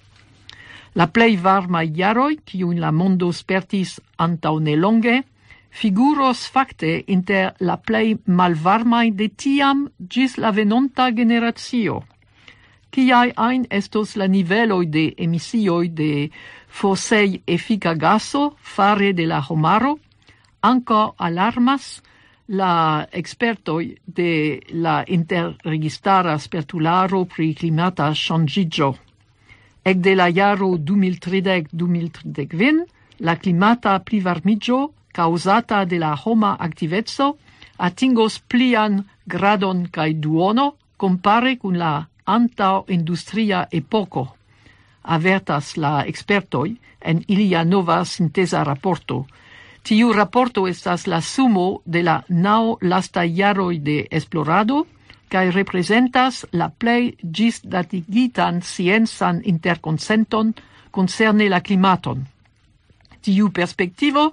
La 0.94 1.06
plei 1.06 1.36
varma 1.36 1.82
iaroi, 1.82 2.40
in 2.52 2.80
la 2.80 2.90
mondo 2.90 3.30
spertis 3.32 4.00
antau 4.16 4.58
nelonge, 4.58 5.22
figuros 5.70 6.48
facte 6.48 7.04
inter 7.06 7.54
la 7.60 7.76
plei 7.76 8.16
malvarmai 8.24 9.12
de 9.12 9.28
tiam 9.28 9.88
gis 9.98 10.36
la 10.36 10.50
venonta 10.50 11.12
generatio. 11.12 12.02
Ciai 12.90 13.30
ein 13.36 13.66
estos 13.70 14.16
la 14.16 14.26
niveloi 14.26 14.86
de 14.86 15.14
emisioi 15.16 15.88
de 15.88 16.30
fosei 16.66 17.42
effica 17.46 17.94
gaso 17.94 18.56
fare 18.58 19.12
de 19.12 19.26
la 19.26 19.38
homaro, 19.48 19.98
Anco 20.62 21.14
alarmas 21.16 22.02
la 22.48 23.06
expertoi 23.10 23.98
de 24.04 24.60
la 24.72 25.04
interregistara 25.06 26.38
spertularo 26.38 27.24
pri 27.24 27.54
climata 27.54 28.12
changigio. 28.14 28.94
Ec 29.82 29.98
de 29.98 30.14
la 30.14 30.30
jaro 30.30 30.76
2030-2030 30.76 32.84
la 33.20 33.36
climata 33.36 33.98
plivarmigio 34.00 34.92
causata 35.12 35.84
de 35.84 35.98
la 35.98 36.16
homa 36.24 36.56
activezzo 36.58 37.36
atingos 37.78 38.40
plian 38.40 39.04
gradon 39.24 39.88
cae 39.90 40.14
duono 40.14 40.74
compare 40.96 41.56
cun 41.56 41.78
la 41.78 42.08
antao 42.26 42.84
industria 42.88 43.68
epoco, 43.72 44.36
avertas 45.02 45.76
la 45.76 46.04
expertoi 46.04 46.78
en 47.00 47.24
ilia 47.28 47.64
nova 47.64 48.04
sintesa 48.04 48.62
rapporto– 48.62 49.26
Tiu 49.82 50.12
rapporto 50.12 50.66
estas 50.68 51.06
la 51.06 51.20
sumo 51.20 51.80
de 51.84 52.02
la 52.02 52.22
nao 52.28 52.78
lasta 52.80 53.24
jaroj 53.24 53.78
de 53.78 54.06
esplorado 54.10 54.84
kaj 55.30 55.50
reprezentas 55.54 56.44
la 56.52 56.68
plej 56.68 57.14
ĝisdatigitan 57.22 58.60
sciencan 58.62 59.40
interkonsenton 59.44 60.52
concerne 60.90 61.48
la 61.48 61.60
climaton. 61.60 62.26
Tiu 63.22 63.50
perspektivo 63.50 64.30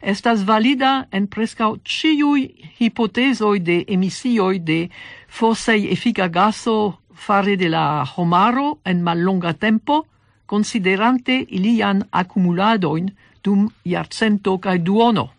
estas 0.00 0.44
valida 0.46 1.06
en 1.12 1.26
prescau 1.26 1.76
ciui 1.84 2.48
hipotesoi 2.78 3.60
de 3.60 3.84
emisioi 3.88 4.58
de 4.58 4.80
fosei 5.28 5.88
effica 5.92 6.28
gaso 6.28 6.98
fare 7.14 7.56
de 7.56 7.68
la 7.68 8.04
homaro 8.16 8.78
en 8.84 9.02
mallonga 9.02 9.52
tempo, 9.52 10.06
considerante 10.46 11.44
ilian 11.48 12.06
accumuladoin 12.10 13.10
dum 13.48 13.64
iarcento 13.88 14.58
cae 14.60 14.82
duono, 14.84 15.30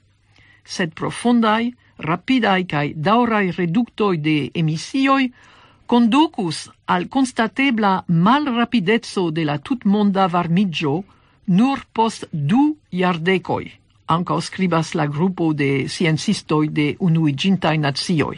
sed 0.65 0.97
profundai, 0.97 1.69
rapidai 2.09 2.65
cae 2.65 2.93
daurai 2.95 3.51
reductoi 3.51 4.17
de 4.17 4.37
emissioi 4.61 5.29
conducus 5.89 6.69
al 6.85 7.07
constatebla 7.07 7.93
malrapidezzo 8.07 9.29
de 9.31 9.43
la 9.45 9.57
tutmonda 9.57 10.27
varmigio 10.27 11.03
nur 11.57 11.81
post 11.93 12.27
du 12.31 12.77
iardecoi, 12.91 13.71
anca 14.05 14.37
scribas 14.41 14.93
la 14.93 15.07
gruppo 15.07 15.53
de 15.53 15.87
sciencistoi 15.89 16.69
de 16.69 16.95
unuigintai 16.99 17.77
nazioi. 17.77 18.37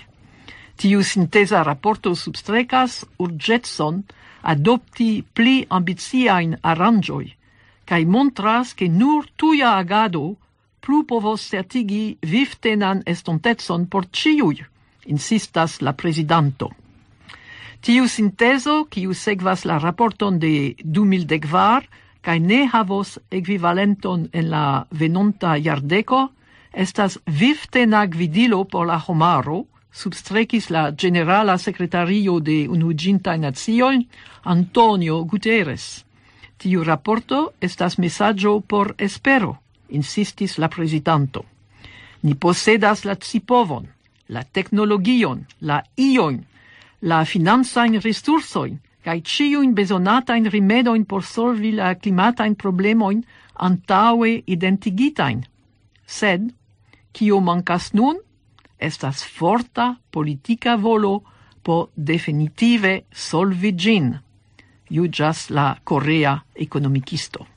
Tiu 0.80 1.03
sintesa 1.03 1.63
rapporto 1.63 2.15
substrecas 2.15 3.03
urgetson 3.19 4.01
adopti 4.41 5.22
pli 5.22 5.65
ambiziain 5.69 6.55
arrangioi, 6.61 7.28
cae 7.92 8.06
montras 8.06 8.72
che 8.74 8.88
nur 8.88 9.26
tuia 9.36 9.76
agado 9.76 10.38
plu 10.80 11.04
povos 11.04 11.42
certigi 11.52 12.18
viftenan 12.24 13.02
estontetson 13.06 13.88
por 13.92 14.06
ciui, 14.08 14.62
insistas 15.12 15.82
la 15.82 15.92
presidanto. 15.92 16.70
Tiu 17.84 18.08
sinteso, 18.08 18.86
kiu 18.88 19.12
segvas 19.14 19.66
la 19.66 19.76
raporton 19.78 20.38
de 20.39 20.76
2010 20.84 21.89
cae 22.22 22.39
ne 22.39 22.62
havos 22.72 23.20
equivalenton 23.30 24.30
en 24.32 24.50
la 24.50 24.86
venonta 24.92 25.58
iardeco, 25.58 26.30
estas 26.72 27.20
vivtena 27.26 28.06
gvidilo 28.06 28.64
por 28.64 28.88
la 28.88 29.02
homaro, 29.06 29.66
substrekis 29.92 30.70
la 30.70 30.94
generala 30.96 31.58
secretario 31.58 32.39
de 32.39 32.70
Unuginta 32.70 33.36
Nazioi, 33.36 34.08
Antonio 34.44 35.26
Guterres. 35.26 36.06
Tiu 36.62 36.84
rapporto 36.86 37.53
estas 37.59 37.97
messaggio 37.97 38.59
por 38.62 38.93
espero, 38.97 39.55
insistis 39.89 40.59
la 40.62 40.70
presidanto. 40.70 41.45
Ni 42.22 42.36
posedas 42.36 43.01
la 43.05 43.16
cipovon, 43.16 43.88
la 44.30 44.43
teknologion, 44.43 45.41
la 45.62 45.82
ion, 45.97 46.38
la 47.01 47.26
finanzain 47.26 47.97
resursojn 47.99 48.78
kaj 49.01 49.22
ciuin 49.26 49.74
besonatain 49.74 50.45
rimedoin 50.53 51.05
por 51.05 51.26
solvi 51.26 51.72
la 51.74 51.95
climatain 51.95 52.55
problemoin 52.55 53.24
antaŭe 53.55 54.43
identigitain. 54.45 55.41
Sed, 56.05 56.51
kio 57.12 57.39
mankas 57.41 57.91
nun, 57.97 58.20
estas 58.78 59.24
forta 59.26 59.95
politika 60.12 60.76
volo 60.76 61.22
po 61.64 61.89
definitive 61.95 63.01
solvi 63.12 63.74
gin 63.78 64.14
juĝas 64.92 65.50
la 65.50 65.72
korea 65.84 66.36
economicisto. 66.56 67.48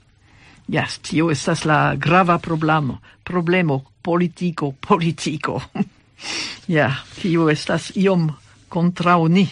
Yes, 0.68 0.98
tio 1.04 1.28
estas 1.30 1.64
la 1.68 1.94
grava 2.00 2.38
problemo, 2.38 3.00
problemo 3.24 3.82
politico, 4.02 4.72
politico. 4.72 5.60
ja, 6.76 6.88
tio 7.20 7.50
estas 7.52 7.90
iom 7.96 8.30
kontraŭ 8.68 9.26
ni. 9.28 9.48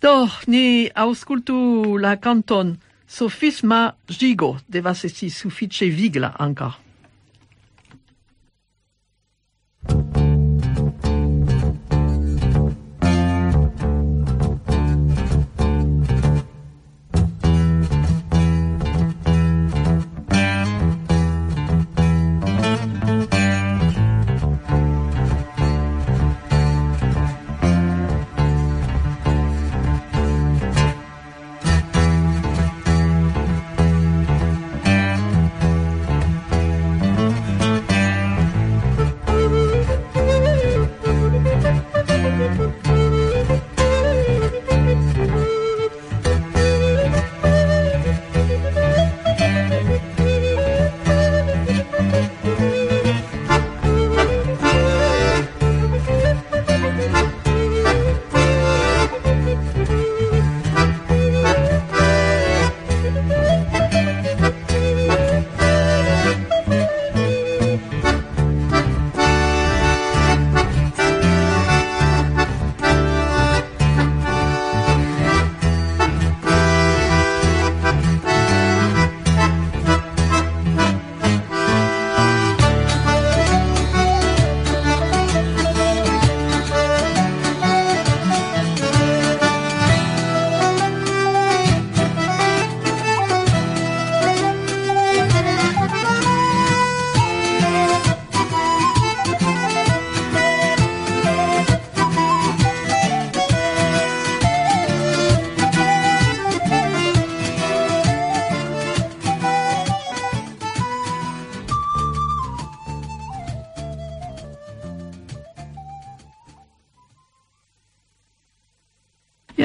Do, 0.00 0.28
ni 0.46 0.88
auscultu 0.94 1.98
la 2.00 2.16
canton 2.16 2.76
Sofisma 3.08 3.92
Gigo 4.08 4.58
devas 4.68 5.04
esti 5.04 5.30
suffice 5.30 5.88
vigla 5.90 6.34
ankaŭ. 6.38 6.70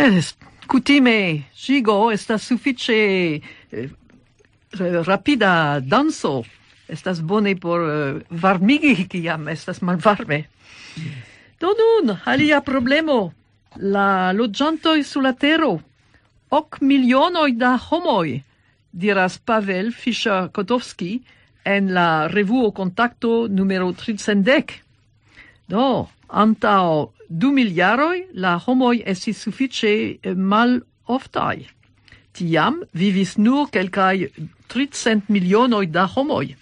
Yes, 0.04 0.36
cutime 0.68 1.46
shigo 1.56 2.12
estas 2.12 2.44
suffice 2.44 3.40
eh, 3.72 3.90
rapida 5.08 5.80
danso. 5.80 6.44
Estas 6.88 7.22
bone 7.22 7.56
por 7.56 7.80
uh, 7.82 8.20
varmigi 8.30 9.08
ciam 9.08 9.48
estas 9.48 9.80
malvarme. 9.82 10.44
Yes. 10.98 11.32
Do 11.64 11.72
nun, 11.80 12.18
alia 12.26 12.60
problemo. 12.62 13.32
La 13.80 14.34
loggiantoi 14.34 15.04
sulla 15.04 15.32
tero. 15.34 15.80
Hoc 16.52 16.82
milionoi 16.82 17.56
da 17.56 17.78
homoj, 17.80 18.42
diras 18.92 19.38
Pavel 19.40 19.94
Fischer-Kotowski 19.94 21.22
en 21.64 21.94
la 21.94 22.28
revuo 22.28 22.74
contacto 22.74 23.48
numero 23.48 23.94
310. 23.94 24.82
Do, 25.72 26.10
antao 26.28 27.13
du 27.30 27.52
miliaroi 27.52 28.26
la 28.34 28.58
homoj 28.58 29.02
estis 29.06 29.48
eh, 29.48 30.34
mal 30.36 30.82
oftai. 31.08 31.68
Tiam 32.34 32.82
vivis 32.94 33.38
nur 33.38 33.70
kelkaj 33.70 34.30
300 34.68 35.30
milionoi 35.30 35.88
da 35.88 36.06
homoi. 36.06 36.56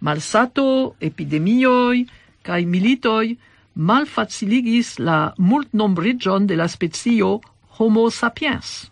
Malsato, 0.00 0.94
epidemioi, 1.00 2.06
cae 2.42 2.64
militoi 2.64 3.36
mal 3.74 4.06
faciligis 4.06 4.98
la 4.98 5.34
multnombriĝon 5.38 6.46
de 6.46 6.56
la 6.56 6.68
specio 6.68 7.40
Homo 7.78 8.10
sapiens. 8.10 8.90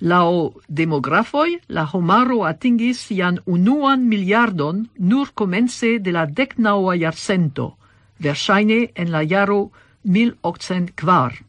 Lao 0.00 0.52
demografoi, 0.68 1.60
la 1.68 1.86
homaro 1.92 2.42
atingis 2.44 2.98
sian 3.06 3.38
unuan 3.46 4.04
miliardon 4.08 4.82
nur 4.98 5.32
comence 5.34 5.98
de 5.98 6.12
la 6.12 6.26
decnaua 6.26 6.96
iarcento, 6.96 7.76
versaine 8.18 8.90
en 8.94 9.10
la 9.10 9.22
jaro 9.24 9.70
1804. 10.04 11.42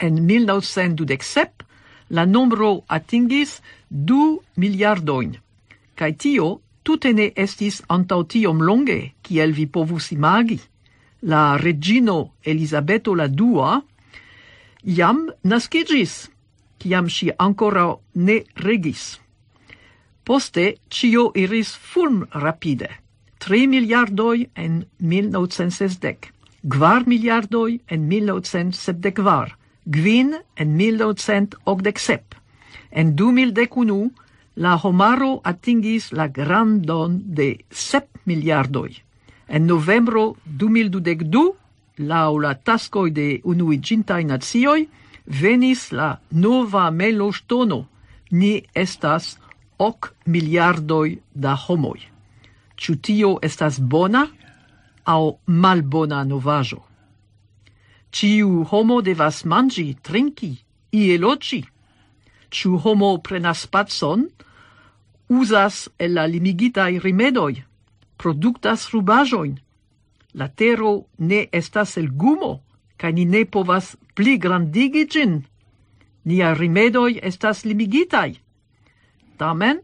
En 0.00 0.26
1927 0.26 1.64
la 2.10 2.24
nombro 2.26 2.84
atingis 2.88 3.60
du 3.88 4.40
miliardoin, 4.56 5.36
cae 5.94 6.16
tio 6.16 6.60
tute 6.82 7.12
ne 7.12 7.30
estis 7.36 7.82
antau 7.88 8.24
tiom 8.24 8.62
longe, 8.64 9.12
kiel 9.22 9.52
vi 9.52 9.66
povus 9.66 10.10
imagi. 10.16 10.58
La 11.22 11.56
regino 11.60 12.32
Elisabeto 12.42 13.14
la 13.14 13.28
dua 13.28 13.82
iam 14.84 15.26
nascigis, 15.44 16.30
ciam 16.80 17.10
si 17.10 17.30
ancora 17.36 17.84
ne 18.14 18.40
regis. 18.56 19.20
Poste 20.24 20.76
cio 20.88 21.30
iris 21.34 21.76
fulm 21.76 22.24
rapide, 22.32 22.88
3 23.38 23.66
miliardoi 23.66 24.48
en 24.54 24.84
1960. 24.98 26.39
Gvar 26.62 27.06
miliardoi 27.06 27.80
en 27.86 28.06
1974, 28.06 29.56
Gwin 29.84 30.34
en 30.54 30.76
1987. 30.76 32.36
En 32.90 33.16
2011 33.16 34.10
la 34.54 34.76
homaro 34.76 35.40
atingis 35.42 36.10
la 36.12 36.28
grandon 36.28 37.22
de 37.24 37.64
7 37.70 38.20
miliardoi. 38.24 39.02
En 39.48 39.66
novembro 39.66 40.36
2022, 40.44 41.54
lau 41.96 42.38
la 42.38 42.54
tascoi 42.54 43.10
de 43.10 43.40
unuigintai 43.44 44.24
nazioi, 44.24 44.88
venis 45.24 45.90
la 45.92 46.18
nova 46.30 46.90
melostono, 46.90 47.86
ni 48.30 48.60
estas 48.74 49.38
hoc 49.78 50.12
miliardoi 50.26 51.20
da 51.32 51.56
homoi. 51.56 52.04
Ciu 52.76 53.00
tio 53.00 53.38
estas 53.42 53.80
bona? 53.80 54.28
au 55.04 55.38
malbona 55.46 56.24
novajo. 56.24 56.82
Ciu 58.12 58.64
homo 58.70 59.02
devas 59.02 59.44
mangi, 59.44 59.94
trinki, 60.02 60.58
ie 60.92 61.18
loci. 61.18 61.64
Ciu 62.50 62.78
homo 62.82 63.18
prenas 63.22 63.66
patson, 63.66 64.26
usas 65.28 65.88
el 65.98 66.14
la 66.14 66.26
limigitai 66.26 66.98
rimedoi, 66.98 67.62
productas 68.16 68.90
rubajoin. 68.90 69.54
La 70.34 70.48
tero 70.48 71.06
ne 71.18 71.48
estas 71.52 71.96
el 71.96 72.10
gumo, 72.10 72.62
ca 72.96 73.10
ni 73.10 73.24
ne 73.24 73.44
povas 73.44 73.96
pli 74.14 74.38
grandigi 74.38 75.06
gin. 75.06 75.42
Nia 76.24 76.54
rimedoi 76.54 77.18
estas 77.22 77.64
limigitai. 77.64 78.40
Tamen, 79.38 79.80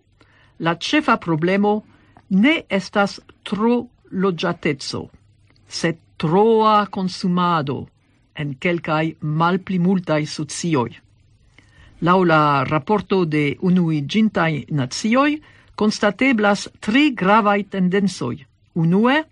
la 0.58 0.74
cefa 0.74 1.16
problemo 1.16 1.84
ne 2.30 2.64
estas 2.68 3.20
tro 3.42 3.86
loggiatezzo, 4.10 5.08
set 5.68 5.98
troa 6.16 6.86
consumado 6.86 7.88
en 8.34 8.54
quelcae 8.60 9.16
malpli 9.20 9.78
multae 9.78 10.26
socioi. 10.26 10.96
Lau 12.00 12.24
la 12.24 12.64
rapporto 12.64 13.24
de 13.24 13.56
unui 13.60 14.02
gintai 14.06 14.66
nazioi, 14.70 15.40
constateblas 15.74 16.68
tri 16.80 17.12
gravae 17.14 17.64
tendensoi. 17.64 18.44
Unue, 18.74 19.24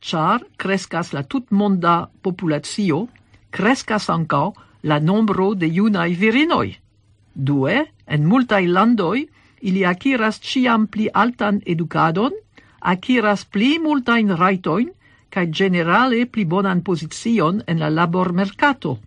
char 0.00 0.44
crescas 0.56 1.12
la 1.12 1.22
tut 1.22 1.50
monda 1.50 2.08
populatio, 2.22 3.08
crescas 3.50 4.08
ancao 4.08 4.54
la 4.82 4.98
nombro 5.00 5.54
de 5.54 5.66
iunae 5.66 6.14
virinoi. 6.14 6.76
Due, 7.34 7.84
en 8.06 8.24
multae 8.24 8.66
landoi, 8.66 9.28
ili 9.60 9.84
aciras 9.84 10.40
ciam 10.40 10.86
pli 10.86 11.08
altan 11.12 11.60
educadon, 11.66 12.32
akiras 12.80 13.44
pli 13.44 13.78
multain 13.78 14.30
raitoin 14.36 14.90
kai 15.30 15.46
generale 15.52 16.26
pli 16.26 16.44
bonan 16.44 16.82
position 16.82 17.62
en 17.66 17.78
la 17.78 17.90
labor 17.90 18.32
mercato. 18.32 18.98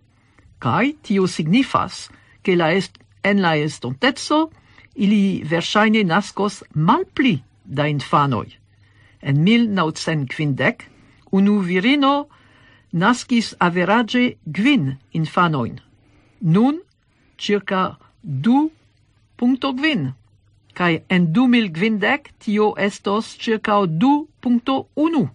Kai 0.58 0.94
tio 1.02 1.26
signifas, 1.26 2.08
ke 2.42 2.56
la 2.56 2.72
est, 2.72 2.98
en 3.24 3.40
la 3.42 3.56
estonteco 3.56 4.50
ili 4.94 5.42
verŝajne 5.46 6.04
naskos 6.04 6.62
malpli 6.74 7.42
da 7.64 7.86
infanoi. 7.88 8.58
En 9.22 9.42
1950 9.44 10.86
unu 11.32 11.58
virino 11.62 12.26
naskis 12.92 13.54
average 13.58 14.36
kvin 14.52 14.96
infanoin. 15.12 15.78
Nun 16.40 16.80
circa 17.38 17.96
du 18.22 18.70
punto 19.36 19.72
kvin 19.74 20.12
Kai 20.74 21.02
en 21.08 21.32
2020 21.32 22.32
tio 22.38 22.74
estos 22.76 23.36
circa 23.38 23.80
2.1. 23.86 25.28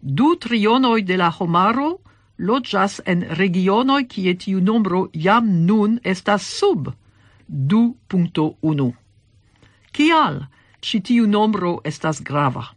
Du 0.00 0.36
trionoi 0.36 1.02
de 1.02 1.16
la 1.16 1.30
homaro 1.38 1.98
loĝas 2.38 3.00
en 3.06 3.22
regionoi 3.40 4.04
kie 4.04 4.34
tiu 4.34 4.60
nombro 4.60 5.08
jam 5.12 5.66
nun 5.66 6.00
estas 6.04 6.42
sub 6.42 6.88
2.1. 7.50 8.92
Kial 9.92 10.46
ci 10.80 11.00
tiu 11.00 11.26
nombro 11.26 11.80
estas 11.84 12.22
grava? 12.22 12.76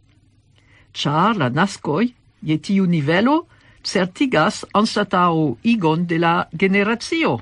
char 0.92 1.36
la 1.36 1.48
nascoi 1.48 2.14
je 2.42 2.56
tiu 2.58 2.86
nivelo 2.86 3.46
certigas 3.84 4.64
anstatao 4.72 5.56
igon 5.62 6.06
de 6.06 6.18
la 6.18 6.44
generazio. 6.52 7.38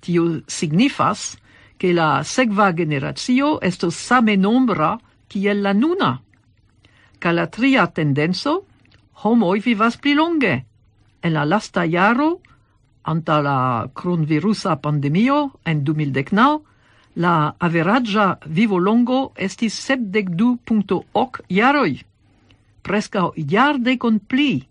Tio 0.00 0.40
signifas 0.46 1.36
che 1.78 1.92
la 1.92 2.22
segva 2.24 2.74
generazio 2.74 3.60
estos 3.60 3.94
same 3.94 4.36
nombra 4.36 4.98
kiel 5.28 5.60
la 5.62 5.72
nuna. 5.72 6.20
Ca 7.18 7.32
la 7.32 7.46
tria 7.46 7.86
tendenzo, 7.86 8.66
homoi 9.22 9.60
vivas 9.60 9.96
pli 9.96 10.14
longe. 10.14 10.66
En 11.22 11.32
la 11.32 11.44
lasta 11.44 11.86
jaro, 11.86 12.40
anta 13.02 13.40
la 13.40 13.88
cronvirusa 13.92 14.76
pandemio 14.82 15.60
en 15.64 15.84
2019, 15.84 16.62
la 17.14 17.54
averagia 17.58 18.38
vivo 18.46 18.78
longo 18.78 19.32
estis 19.36 19.74
72.8 19.88 21.46
jaroi, 21.48 22.04
presca 22.82 23.30
iarde 23.34 23.98
con 23.98 24.18
pli, 24.18 24.68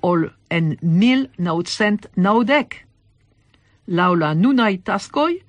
ol 0.00 0.30
en 0.48 0.76
1990. 0.80 2.76
Laula 3.86 4.34
nunai 4.34 4.78
tascoi, 4.78 5.42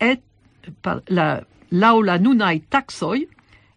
et 0.00 0.25
la, 1.08 1.28
lau 1.70 2.02
la 2.02 2.18
nunai 2.18 2.60
taxoi, 2.70 3.26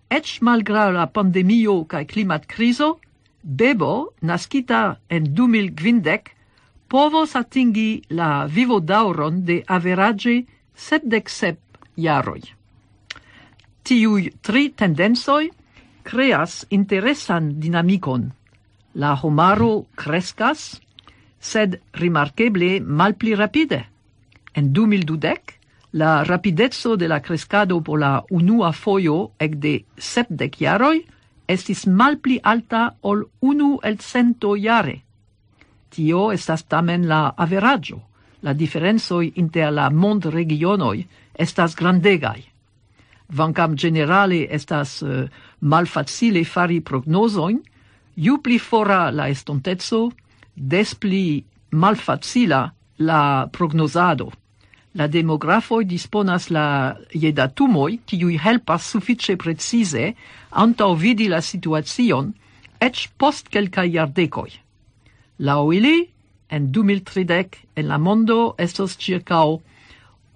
ec 0.10 0.40
malgra 0.42 0.90
la 0.92 1.06
pandemio 1.08 1.84
cae 1.86 2.06
climat 2.06 2.46
criso, 2.48 3.00
bebo, 3.44 4.14
nascita 4.22 5.00
en 5.10 5.34
2020, 5.36 6.34
povos 6.90 7.36
atingi 7.36 8.02
la 8.10 8.48
vivo 8.48 8.80
dauron 8.80 9.44
de 9.46 9.64
average 9.68 10.46
sepdec 10.76 11.30
sep 11.30 11.60
jaroi. 11.96 12.42
Tiui 13.84 14.30
tri 14.42 14.70
tendensoi 14.70 15.50
creas 16.04 16.66
interesan 16.70 17.60
dinamicon. 17.62 18.30
La 18.96 19.14
homaro 19.22 19.86
crescas, 19.96 20.82
sed 21.40 21.80
rimarkeble 21.94 22.80
malpli 22.82 23.36
rapide. 23.36 23.86
En 24.54 24.74
2012 24.74 25.59
La 25.92 26.24
rapidezzo 26.24 26.96
de 26.98 27.08
la 27.08 27.20
crescado 27.22 27.82
por 27.82 28.00
la 28.00 28.24
unua 28.30 28.72
foio 28.74 29.32
ec 29.40 29.56
de 29.58 29.86
sepdec 29.98 30.60
jaroi 30.62 31.02
estis 31.50 31.88
malpli 31.88 32.38
alta 32.44 32.96
ol 33.02 33.24
unu 33.42 33.80
el 33.84 33.98
cento 33.98 34.54
jare. 34.56 35.02
Tio 35.90 36.32
estas 36.32 36.64
tamen 36.70 37.08
la 37.08 37.34
averaggio. 37.36 38.04
La 38.42 38.54
differenzoi 38.54 39.34
inter 39.36 39.72
la 39.74 39.90
mond 39.90 40.26
regionoi 40.26 41.08
estas 41.34 41.76
grandegai. 41.76 42.44
Vancam 43.30 43.76
generale 43.76 44.46
estas 44.50 45.02
uh, 45.02 45.26
malfacile 45.60 46.44
fari 46.46 46.82
prognosoin, 46.82 47.60
ju 48.16 48.38
pli 48.42 48.60
fora 48.60 49.10
la 49.12 49.28
estontezzo, 49.30 50.12
des 50.54 50.94
pli 50.96 51.44
malfacila 51.72 52.62
la 52.98 53.50
prognosado. 53.52 54.32
La 54.98 55.08
demografo 55.08 55.84
disponas 55.84 56.50
la 56.50 56.96
je 57.14 57.32
datumoj, 57.32 58.00
kiuj 58.10 58.38
helpas 58.42 58.88
sufiĉe 58.90 59.36
precize 59.38 60.14
antaŭvidi 60.64 61.28
la 61.30 61.42
situacion 61.46 62.32
eĉ 62.82 63.08
post 63.18 63.52
kelkaj 63.54 63.86
jardekoj. 63.94 64.50
La 65.46 65.56
ili, 65.74 66.10
en 66.50 66.72
2030 66.74 67.60
en 67.76 67.88
la 67.88 67.98
mondo 67.98 68.56
estos 68.58 68.98
ĉirkaŭ 68.98 69.60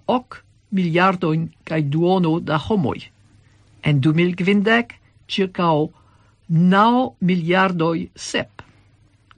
ok 0.06 0.38
miliardojn 0.70 1.48
kaj 1.64 1.80
duono 1.82 2.38
da 2.40 2.58
homoj. 2.58 2.98
En 3.82 4.00
2020 4.00 4.94
ĉirkaŭ 5.26 5.76
9 6.48 7.04
miliardoj 7.20 8.08
sep. 8.14 8.62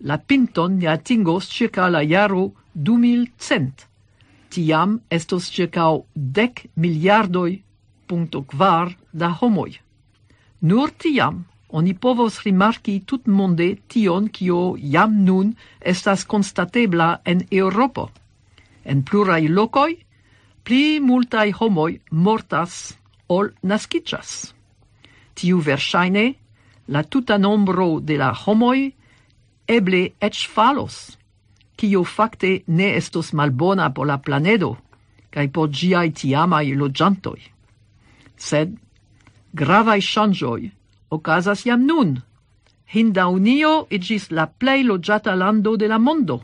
La 0.00 0.18
pinton 0.18 0.78
ne 0.78 0.92
atingos 0.92 1.48
ĉirkaŭ 1.56 1.88
la 1.88 2.02
jaro 2.02 2.50
2100 2.74 3.95
tiam 4.56 5.00
estos 5.12 5.50
circao 5.52 6.06
dec 6.14 6.64
miliardoi 6.80 7.58
punto 8.08 8.40
quar 8.48 8.94
da 9.12 9.28
homoi. 9.40 9.76
Nur 10.62 10.90
tiam 10.96 11.44
oni 11.68 11.92
povos 11.94 12.38
rimarki 12.44 12.94
tut 13.04 13.26
monde 13.26 13.68
tion 13.92 14.30
kio 14.36 14.76
jam 14.78 15.18
nun 15.26 15.52
estas 15.80 16.24
constatebla 16.24 17.08
en 17.24 17.44
Europo. 17.50 18.08
En 18.84 19.02
plurai 19.02 19.48
locoi, 19.48 19.98
pli 20.64 21.00
multai 21.00 21.52
homoi 21.58 22.00
mortas 22.10 22.96
ol 23.28 23.50
nascicas. 23.62 24.54
Tiu 25.34 25.60
versaine, 25.60 26.34
la 26.88 27.02
tuta 27.02 27.36
nombro 27.36 28.00
de 28.00 28.16
la 28.16 28.32
homoi 28.32 28.94
eble 29.68 30.02
ec 30.20 30.46
falos 30.54 31.15
kio 31.76 32.04
facte 32.04 32.62
ne 32.66 32.88
estos 32.96 33.32
malbona 33.32 33.92
por 33.94 34.06
la 34.06 34.18
planedo 34.18 34.76
cae 35.36 35.48
por 35.52 35.68
giai 35.68 36.10
tiamai 36.18 36.72
logiantoi. 36.80 37.42
Sed 38.36 38.76
gravaj 39.54 40.00
changioi 40.12 40.70
ocasas 41.10 41.66
iam 41.66 41.84
nun. 41.88 42.10
Hinda 42.92 43.28
unio 43.28 43.86
igis 43.90 44.30
la 44.30 44.46
plei 44.46 44.82
logiata 44.82 45.34
lando 45.36 45.76
de 45.76 45.86
la 45.88 45.98
mondo. 45.98 46.38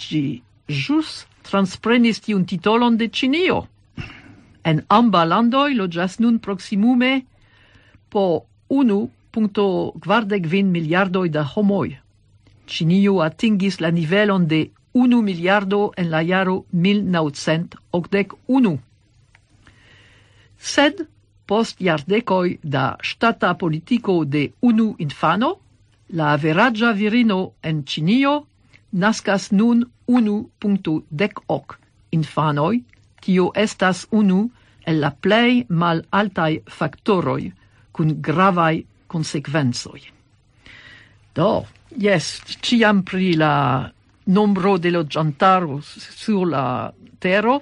Gi 0.00 0.42
jus 0.68 1.26
transprenis 1.42 2.20
tiun 2.24 2.44
titolon 2.46 2.96
de 2.96 3.06
Cinio. 3.16 3.66
En 4.64 4.82
amba 4.88 5.24
landoi 5.24 5.74
logias 5.74 6.18
nun 6.18 6.38
proximume 6.38 7.12
po 8.10 8.46
unu 8.68 9.10
miliardoi 10.72 11.28
da 11.28 11.42
homoj. 11.44 12.05
Cinio 12.66 13.20
atingis 13.22 13.80
la 13.80 13.90
nivelon 13.90 14.48
de 14.48 14.70
1 14.94 15.22
miliardo 15.22 15.92
en 15.96 16.10
la 16.10 16.24
jaro 16.24 16.64
1981. 16.72 18.78
Sed 20.58 21.06
post 21.46 21.80
iardecoi 21.80 22.58
da 22.62 22.96
ŝtata 23.02 23.54
politiko 23.54 24.24
de 24.24 24.50
unu 24.62 24.96
infano, 24.98 25.56
la 26.08 26.32
averaĝa 26.32 26.92
virino 26.92 27.52
en 27.62 27.84
Cinio 27.84 28.46
naskas 28.92 29.52
nun 29.52 29.84
1.10 30.08 31.74
infanoi, 32.10 32.82
tio 33.20 33.50
estas 33.54 34.06
unu 34.10 34.50
el 34.86 35.00
la 35.02 35.10
plej 35.10 35.66
malaltaj 35.68 36.58
faktoroj 36.78 37.52
kun 37.92 38.22
gravaj 38.22 38.82
konsekvencoj. 39.06 40.00
Do, 41.34 41.66
Yes, 41.96 42.40
ciam 42.62 43.02
pri 43.04 43.34
la 43.40 43.88
nombro 44.26 44.76
de 44.78 44.90
loĝantaro 44.90 45.80
sur 45.82 46.44
la 46.50 46.92
tero 47.20 47.60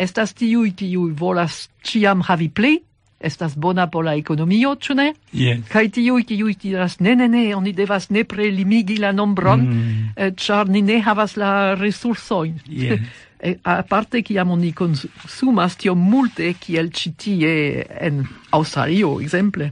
estas 0.00 0.32
tiui 0.32 0.72
kiuj 0.76 1.12
volas 1.18 1.66
ciam 1.84 2.22
havi 2.24 2.48
pli, 2.48 2.78
estas 3.20 3.56
bona 3.60 3.86
por 3.92 4.06
la 4.06 4.14
economio, 4.16 4.72
ĉu 4.80 4.94
ne? 4.96 5.10
Yes. 5.36 5.66
Kaj 5.68 5.90
tiuj 5.96 6.24
kiuj 6.30 6.54
diras 6.62 6.98
ne 7.04 7.14
ne 7.20 7.28
ne, 7.28 7.42
oni 7.54 7.74
devas 7.76 8.08
ne 8.10 8.24
limigi 8.24 8.96
la 8.96 9.12
nombron, 9.12 9.60
mm. 9.60 10.12
Eh, 10.16 10.32
ĉar 10.36 10.68
ni 10.68 10.82
ne 10.82 11.00
havas 11.00 11.36
la 11.36 11.74
resursojn. 11.74 12.60
Yes. 12.66 13.00
E, 13.40 13.50
eh, 13.52 13.56
aparte 13.64 14.20
kiam 14.20 14.50
oni 14.50 14.72
konsumas 14.76 15.76
tio 15.80 15.94
multe 15.94 16.52
kiel 16.60 16.90
ĉi 16.92 17.12
tie 17.16 17.52
en 17.88 18.18
Aŭstralio, 18.52 19.14
ekzemple. 19.22 19.70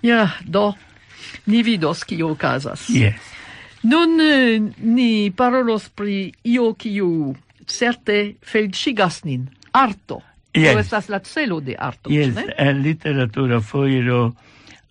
Ja, 0.00 0.30
do 0.46 0.72
ni 1.46 1.62
vidos 1.62 2.04
kio 2.04 2.32
okazas. 2.34 2.88
Yes. 2.90 3.20
Nun 3.82 4.20
eh, 4.20 4.60
ni 4.78 5.30
parolos 5.36 5.88
pri 5.88 6.32
io 6.44 6.74
kiu 6.74 7.34
certe 7.66 8.36
felcigas 8.42 9.22
nin, 9.24 9.48
arto. 9.72 10.20
Yes. 10.52 10.72
Tio 10.72 10.78
estas 10.80 11.08
la 11.08 11.20
celo 11.24 11.60
de 11.60 11.76
arto, 11.78 12.10
yes. 12.10 12.34
ne? 12.34 12.48
en 12.58 12.82
literatura 12.82 13.60
foiro 13.60 14.34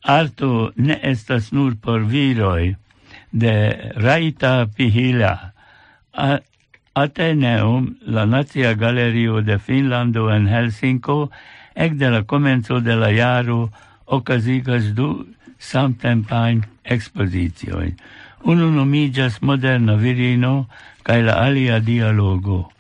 arto 0.01 0.71
ne 0.75 0.99
estas 1.03 1.51
nur 1.51 1.75
por 1.75 2.05
viroi, 2.07 2.75
de 3.31 3.91
Raita 3.95 4.67
Pihila. 4.75 5.53
A 6.13 6.39
Ateneum, 6.93 7.95
la 8.01 8.25
Nacia 8.25 8.73
Galerio 8.73 9.41
de 9.41 9.59
Finlando 9.59 10.29
en 10.33 10.47
Helsinko, 10.47 11.29
ekde 11.75 12.09
la 12.09 12.23
komenco 12.23 12.81
de 12.81 12.95
la 12.95 13.11
jaro 13.13 13.69
okazigas 14.05 14.93
du 14.95 15.27
samtempain 15.60 16.64
expositioin. 16.86 17.95
Unu 18.43 18.72
nomigas 18.72 19.41
moderna 19.41 19.95
virino 19.95 20.68
cae 21.03 21.22
la 21.24 21.36
alia 21.45 21.80
dialogo. 21.80 22.72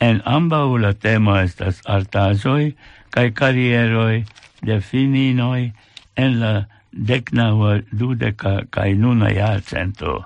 En 0.00 0.20
ambau 0.24 0.76
la 0.78 0.92
temo 0.92 1.36
estas 1.38 1.80
artaĵoj 1.86 2.74
cae 3.14 3.30
karieroj 3.30 4.24
de 4.62 4.80
fininoi 4.80 5.72
en 6.16 6.40
la 6.40 6.66
decnaua 6.92 7.80
dudeca 7.92 8.66
cae 8.70 8.94
nuna 8.94 9.30
jarcento. 9.30 10.24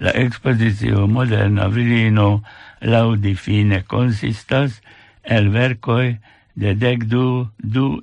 La 0.00 0.10
expositio 0.10 1.06
moderna 1.06 1.68
virino 1.68 2.42
laŭdifine 2.80 3.84
consistas 3.86 4.80
el 5.22 5.48
vercoi 5.48 6.18
de 6.54 6.74
decdu 6.74 7.50
du, 7.58 8.00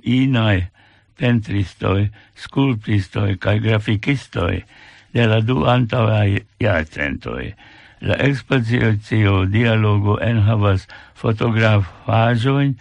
pentristoi, 1.22 2.10
sculptistoi 2.34 3.36
cae 3.38 3.60
graficistoi 3.62 4.64
de 5.14 5.26
la 5.30 5.38
du 5.46 5.62
antauai 5.70 6.42
iarcentoi. 6.58 7.52
La 8.02 8.16
expozizio 8.26 9.44
dialogo 9.46 10.18
enhavas 10.18 10.88
fotografajoin 11.14 12.74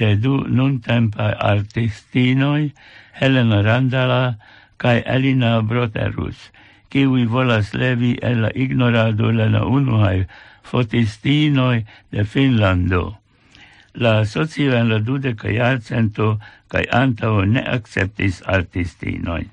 de 0.00 0.14
du 0.16 0.38
nuntempa 0.48 1.34
artistinoi, 1.52 2.72
Helena 3.20 3.60
Randala 3.62 4.38
cae 4.80 5.04
Elina 5.04 5.60
Broterus, 5.60 6.48
kiwi 6.88 7.26
volas 7.28 7.74
levi 7.74 8.16
el 8.22 8.46
la 8.46 8.50
ignorado 8.54 9.32
la 9.32 9.64
unuae 9.64 10.26
fotistinoi 10.62 11.84
de 12.10 12.24
Finlando 12.24 13.21
la 13.94 14.24
socio 14.24 14.76
en 14.76 14.88
la 14.88 14.98
dudeca 14.98 15.52
jarcento 15.52 16.38
kaj 16.72 16.84
antaŭ 17.00 17.44
ne 17.44 17.62
akceptis 17.76 18.42
artistinojn. 18.46 19.50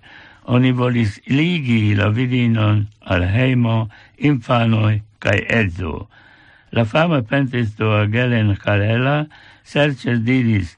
Oni 0.56 0.72
volis 0.72 1.20
ligi 1.28 1.96
la 1.96 2.08
virinon 2.10 2.88
al 3.02 3.26
hejmo, 3.34 3.90
infanoj 4.18 5.02
kaj 5.20 5.38
edzo. 5.62 6.08
La 6.72 6.86
fama 6.86 7.22
pentristo 7.22 7.92
Gelen 8.14 8.56
Karela 8.56 9.26
serĉas 9.64 10.24
diris, 10.26 10.76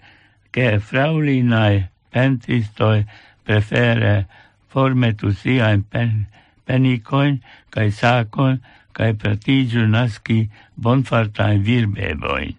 ke 0.52 0.80
fraŭlinaj 0.80 1.88
pentristoj 2.12 3.06
prefere 3.48 4.26
formetu 4.72 5.32
siajn 5.32 5.84
pen, 5.84 6.26
penikojn 6.66 7.40
kaj 7.70 7.88
sakon 8.02 8.60
kaj 8.98 9.14
pretiĝu 9.22 9.88
naski 9.88 10.42
bonfartajn 10.76 11.64
virbebojn 11.68 12.56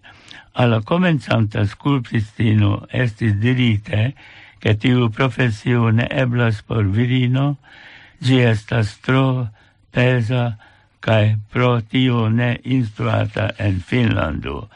alla 0.53 0.81
comenzanta 0.81 1.65
sculptistino 1.65 2.85
estis 2.89 3.33
dirite 3.33 4.13
che 4.59 4.77
tiu 4.77 5.09
professione 5.09 6.07
eblas 6.09 6.61
por 6.61 6.85
virino, 6.85 7.57
gi 8.19 8.39
estas 8.39 8.99
tro 9.01 9.49
pesa 9.91 10.57
cae 11.01 11.37
pro 11.51 11.81
tio 11.81 12.29
ne 12.29 12.59
instruata 12.63 13.53
en 13.57 13.81
Finlando. 13.81 14.69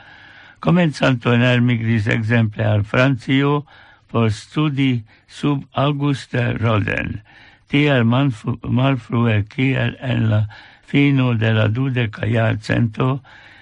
Comenzanto 0.59 1.31
en 1.33 1.41
elmigris 1.41 2.07
exemple 2.07 2.65
al 2.65 2.83
Francio 2.83 3.65
por 4.07 4.31
studi 4.31 5.03
sub 5.27 5.63
Auguste 5.71 6.57
Roden, 6.57 7.21
tiel 7.69 8.03
malfrue 8.03 9.45
kiel 9.47 9.95
en 10.01 10.29
la 10.29 10.47
fino 10.83 11.35
de 11.35 11.53
la 11.53 11.67
dudeca 11.67 12.25
iarcento, 12.25 13.21
cento, 13.21 13.21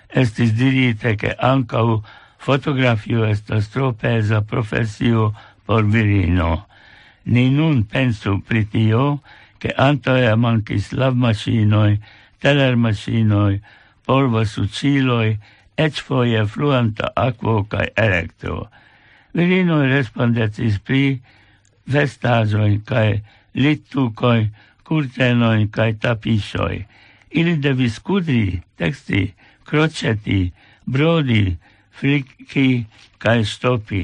estis 0.10 0.53
dirite 0.53 1.16
che 1.16 1.36
ancau 1.38 2.03
fotografio 2.38 3.26
estas 3.26 3.70
tro 3.70 3.93
pesa 3.93 4.41
profesio 4.41 5.34
por 5.66 5.86
virino. 5.86 6.68
Ni 7.26 7.49
nun 7.49 7.84
pensu 7.84 8.41
pri 8.45 8.66
tio, 8.70 9.22
che 9.58 9.74
antae 9.74 10.36
mancis 10.36 10.91
lavmacinoi, 10.91 11.99
telermacinoi, 12.38 13.62
polvasuciloi, 14.06 15.38
ec 15.76 16.01
foie 16.06 16.45
fluanta 16.45 17.12
aquo 17.16 17.64
cae 17.68 17.91
electro. 17.95 18.70
Virinoi 19.36 19.89
respondetis 19.91 20.78
pri 20.80 21.20
vestazoi 21.91 22.80
cae 22.86 23.24
littucoi, 23.58 24.45
curtenoi 24.86 25.68
cae 25.74 25.97
tapisoi. 25.97 26.86
Ili 27.36 27.58
devis 27.60 27.99
cudri, 27.99 28.62
texti, 28.78 29.34
croceti, 29.68 30.51
brodi, 30.86 31.57
flicki 31.97 32.86
cae 33.20 33.43
stopi, 33.43 34.03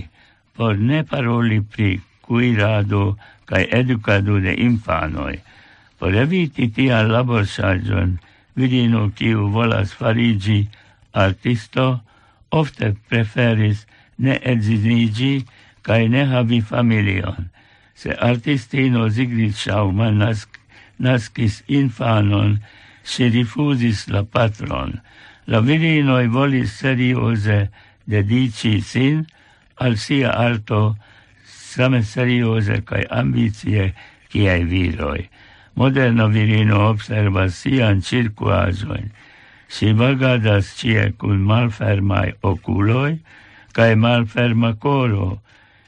por 0.56 0.78
ne 0.78 1.04
paroli 1.04 1.62
pri 1.62 2.02
cuirado 2.26 3.18
cae 3.46 3.68
educado 3.82 4.40
de 4.40 4.54
infanoi. 4.68 5.40
Por 6.00 6.16
eviti 6.16 6.68
tian 6.76 7.12
laborsaĝon, 7.14 8.18
virino 8.56 9.10
kiu 9.18 9.50
volas 9.54 9.94
farigi 9.94 10.62
artisto 11.14 11.88
ofte 12.52 12.94
preferis 13.10 13.86
ne 14.18 14.38
edziniĝi 14.54 15.34
cae 15.86 16.08
ne 16.14 16.26
havi 16.32 16.62
familion. 16.62 17.50
Se 17.96 18.16
artistino 18.30 19.10
Sigrid 19.10 19.56
Schaumann 19.56 20.18
nask, 20.24 20.58
naskis 20.98 21.62
infanon, 21.68 22.60
si 23.04 23.30
rifusis 23.30 24.08
la 24.14 24.24
patron, 24.24 25.00
La 25.52 25.60
virinoj 25.60 26.30
volis 26.32 26.78
serioze 26.80 27.58
dedici 28.08 28.78
sin 28.80 29.26
al 29.84 29.98
sia 30.00 30.30
arto 30.32 30.96
same 31.44 32.00
serioze 32.08 32.78
kaj 32.88 33.02
ambicie 33.12 33.90
kiaj 34.32 34.62
viroi. 34.70 35.26
Moderna 35.76 36.30
virino 36.32 36.80
observas 36.88 37.60
sian 37.60 38.00
circuazoin. 38.00 39.12
Si 39.68 39.92
vagadas 39.92 40.72
cie 40.80 41.12
cun 41.20 41.44
malfermai 41.52 42.32
oculoi 42.54 43.20
cae 43.76 43.96
malferma 43.96 44.72
coro. 44.80 45.42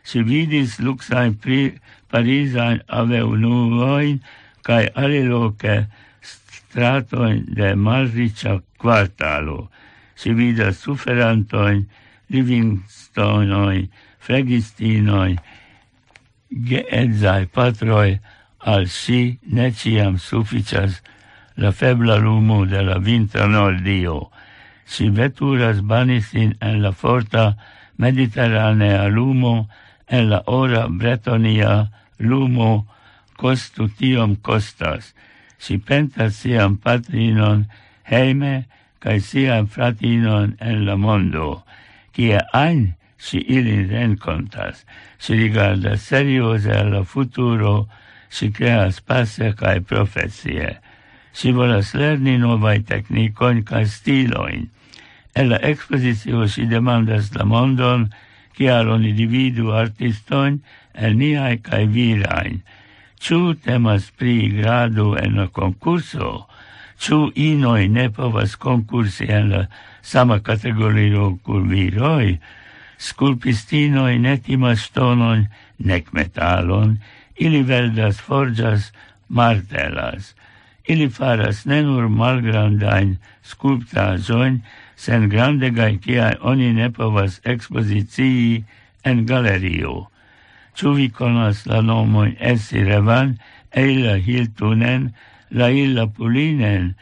Si 0.03 0.23
vidis 0.27 0.75
luxain 0.79 1.39
pri 1.39 1.79
parisain 2.11 2.83
aveunuoin 2.87 4.19
cae 4.67 4.91
aliloce 4.91 5.87
stratoin 6.19 7.45
de 7.47 7.75
malricia 7.75 8.59
quartalo. 8.83 9.71
Si 10.19 10.35
vidas 10.35 10.83
suferantoin, 10.83 11.87
livingstonoi, 12.29 13.87
fregistinoi, 14.19 15.37
geedzai 16.69 17.47
patroi, 17.47 18.19
al 18.59 18.87
si 18.87 19.39
ne 19.55 19.71
ciam 19.71 20.19
la 21.55 21.71
febla 21.71 22.17
lumo 22.17 22.65
de 22.65 22.81
la 22.81 22.97
vintra 22.97 23.47
nordio. 23.47 24.31
Si 24.85 25.09
veturas 25.09 25.81
banisin 25.81 26.57
en 26.59 26.81
la 26.81 26.91
forta 26.91 27.57
mediterranea 27.97 29.07
lumo, 29.07 29.69
en 30.07 30.29
la 30.29 30.43
ora 30.45 30.87
bretonia 30.87 31.91
lumo, 32.17 32.87
costu 33.37 33.87
tiom 33.89 34.35
costas. 34.35 35.13
Si 35.57 35.77
pentas 35.77 36.35
siam 36.35 36.77
patrinon, 36.77 37.67
heime 38.09 38.65
cae 39.03 39.19
sian 39.19 39.67
fratinon 39.67 40.55
en 40.59 40.85
la 40.87 40.95
mondo, 40.95 41.63
kie 42.15 42.39
ajn 42.53 42.93
si 43.17 43.39
ilin 43.57 43.87
rencontas, 43.89 44.83
si 45.19 45.35
rigarda 45.39 45.95
serioze 45.97 46.71
alla 46.75 47.03
futuro, 47.03 47.87
si 48.29 48.51
creas 48.51 48.99
passe 49.01 49.53
cae 49.59 49.81
profesie, 49.81 50.77
si 51.33 51.51
volas 51.51 51.93
lerni 51.93 52.37
novai 52.37 52.79
technicoin 52.83 53.63
cae 53.63 53.85
stiloin. 53.85 54.69
En 55.35 55.49
la 55.49 55.59
ekspozicio 55.71 56.47
si 56.47 56.67
demandas 56.69 57.33
la 57.35 57.45
mondon, 57.45 58.09
cial 58.57 58.91
oni 58.93 59.13
dividu 59.17 59.73
artistojn 59.73 60.61
el 60.93 61.17
niaj 61.17 61.57
cae 61.65 61.87
virain, 61.89 62.61
Ciu 63.23 63.53
temas 63.55 64.09
pri 64.19 64.49
grado 64.51 65.13
en 65.15 65.37
la 65.39 65.45
konkurso, 65.47 66.43
Ĉu 67.03 67.17
inoj 67.35 67.87
ne 67.91 68.03
povas 68.17 68.53
konkursi 68.55 69.25
en 69.37 69.49
la 69.53 69.63
sama 70.11 70.37
kategorio 70.49 71.25
kun 71.43 71.65
viroj? 71.71 72.37
Skulpistinoj 73.07 74.13
ne 74.25 74.35
timas 74.45 74.85
ŝtonon 74.85 75.41
nek 75.89 76.13
metalon, 76.15 76.93
ili 77.35 77.59
veldas, 77.71 78.21
forĝas, 78.27 78.85
martelas. 79.27 80.29
Ili 80.87 81.09
faras 81.17 81.65
ne 81.65 81.81
nur 81.89 82.07
malgrandajn 82.21 83.17
skulptaĵojn, 83.51 84.61
sen 84.95 85.27
grandegaj 85.33 85.91
kiaj 86.05 86.33
oni 86.53 86.71
ne 86.79 86.87
povas 87.01 87.41
ekspozicii 87.55 88.63
en 89.03 89.25
galerio. 89.25 89.93
Ĉu 90.79 90.95
vi 91.01 91.09
konas 91.19 91.65
la 91.67 91.81
nomojn 91.81 92.35
Essi 92.53 92.87
Revan, 92.87 93.37
Eila 93.83 94.15
Hiltunen, 94.27 95.11
la 95.53 95.69
illa 95.69 96.07
pulinen, 96.09 96.95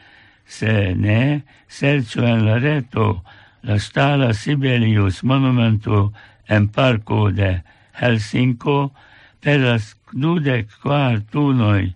se 0.45 0.93
ne, 0.95 1.41
serciu 1.68 2.26
en 2.28 2.45
la 2.45 2.60
reto 2.60 3.24
la 3.64 3.80
stala 3.80 4.34
Sibelius 4.34 5.24
monumento 5.24 6.12
en 6.47 6.68
parco 6.68 7.32
de 7.32 7.62
Helsinko 7.99 8.91
per 9.41 9.60
las 9.64 9.95
dudec 10.12 10.68
quar 10.84 11.22
tunoi 11.32 11.93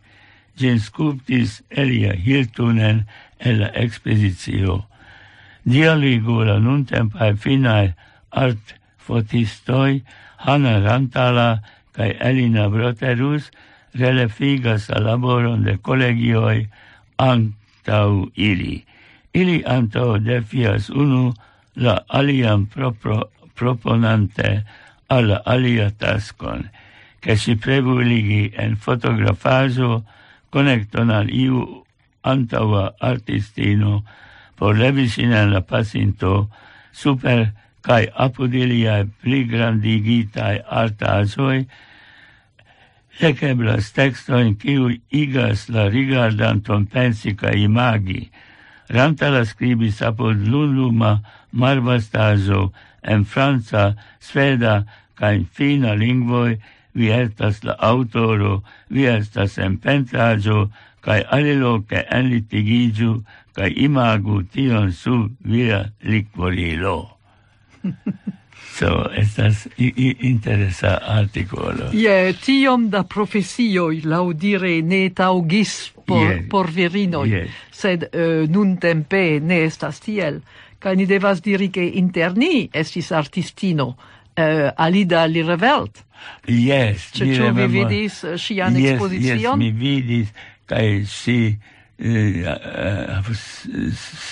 gen 0.56 0.80
sculptis 0.80 1.62
Elia 1.70 2.14
Hiltunen 2.16 3.04
el 3.40 3.60
la 3.60 3.70
expedizio. 3.76 4.86
Dialigu 5.66 6.44
la 6.48 6.60
nuntempae 6.60 7.36
finae 7.36 7.94
art 8.32 8.76
fotistoi 8.98 10.04
Hanna 10.46 10.80
Rantala 10.80 11.50
cae 11.92 12.16
Elina 12.20 12.70
Broterus 12.70 13.52
relefigas 13.96 14.90
la 14.90 15.00
laboron 15.00 15.64
de 15.64 15.78
collegioi 15.78 16.68
antau 17.18 18.30
ili. 18.36 18.86
Ili 19.34 19.64
antau 19.66 20.18
defias 20.20 20.90
unu 20.90 21.34
la 21.76 22.04
alian 22.08 22.66
propro, 22.66 23.30
proponante 23.56 24.64
al 25.10 25.42
alia 25.46 25.90
taskon, 25.92 26.70
che 27.22 27.36
si 27.36 27.56
prevuligi 27.56 28.52
en 28.56 28.76
fotografaso 28.78 30.04
connecton 30.50 31.12
al 31.12 31.30
iu 31.30 31.86
antaua 32.24 32.96
artistino 33.00 34.04
por 34.56 34.78
levisin 34.78 35.34
en 35.34 35.52
la 35.54 35.62
pacinto 35.62 36.50
super 36.92 37.52
cae 37.86 38.08
apudiliae 38.26 39.06
pli 39.22 39.44
grandigitae 39.46 40.64
artasoi 40.82 41.68
Ec 43.20 43.42
eblas 43.44 43.94
textoin 43.96 44.56
kiu 44.60 44.90
igas 45.12 45.70
la 45.70 45.88
rigardanton 45.88 46.86
pensi 46.86 47.34
ca 47.36 47.54
imagi. 47.56 48.30
Rantala 48.90 49.46
scribis 49.46 50.02
apod 50.02 50.36
lunluma 50.52 51.24
marvastazo 51.54 52.74
en 53.04 53.24
franca, 53.24 53.96
sveda 54.20 54.86
ca 55.16 55.32
in 55.32 55.46
fina 55.46 55.96
lingvoi 55.96 56.60
vi 56.94 57.12
estas 57.12 57.64
la 57.64 57.76
autoro, 57.80 58.64
vi 58.90 59.08
estas 59.08 59.58
en 59.58 59.78
pentrajo, 59.78 60.70
cae 61.02 61.24
aliloque 61.32 62.06
en 62.12 62.30
litigigiu, 62.30 63.24
cae 63.56 63.72
imagu 63.76 64.44
tion 64.44 64.92
su 64.92 65.30
via 65.40 65.86
liquorilo. 66.04 67.18
So, 68.76 69.10
estas 69.16 69.68
interesa 69.78 70.98
articolo. 71.00 71.94
Ie, 71.94 72.02
yeah, 72.04 72.34
tiom 72.36 72.90
da 72.92 73.06
profesioi, 73.08 74.02
laudire, 74.04 74.82
ne 74.84 75.06
taugis 75.16 75.94
por, 76.04 76.26
yeah. 76.26 76.42
por 76.52 76.68
virinoi, 76.76 77.30
yeah. 77.32 77.54
sed 77.72 78.04
eh, 78.10 78.26
uh, 78.44 78.50
nun 78.52 78.76
tempe 78.84 79.40
ne 79.40 79.62
estas 79.70 80.02
tiel. 80.04 80.42
Kaj 80.84 80.96
ni 81.00 81.08
devas 81.08 81.40
diri 81.42 81.70
che 81.72 81.86
interni 82.02 82.68
estis 82.74 83.14
artistino, 83.16 83.94
uh, 83.96 84.68
Alida 84.76 85.24
Lirevelt. 85.26 86.04
Yes, 86.52 87.14
Ĉu 87.16 87.30
Lirevelt. 87.32 87.72
Vi 87.72 87.80
vidis 87.80 88.20
eh, 88.26 88.36
ŝian 88.36 88.76
yes, 88.76 88.98
exposition? 88.98 89.56
Yes, 89.56 89.64
mi 89.64 89.72
vidis, 89.72 90.36
ca 90.68 90.84
si... 91.08 91.40
uh, 91.56 91.72
uh, 91.98 93.32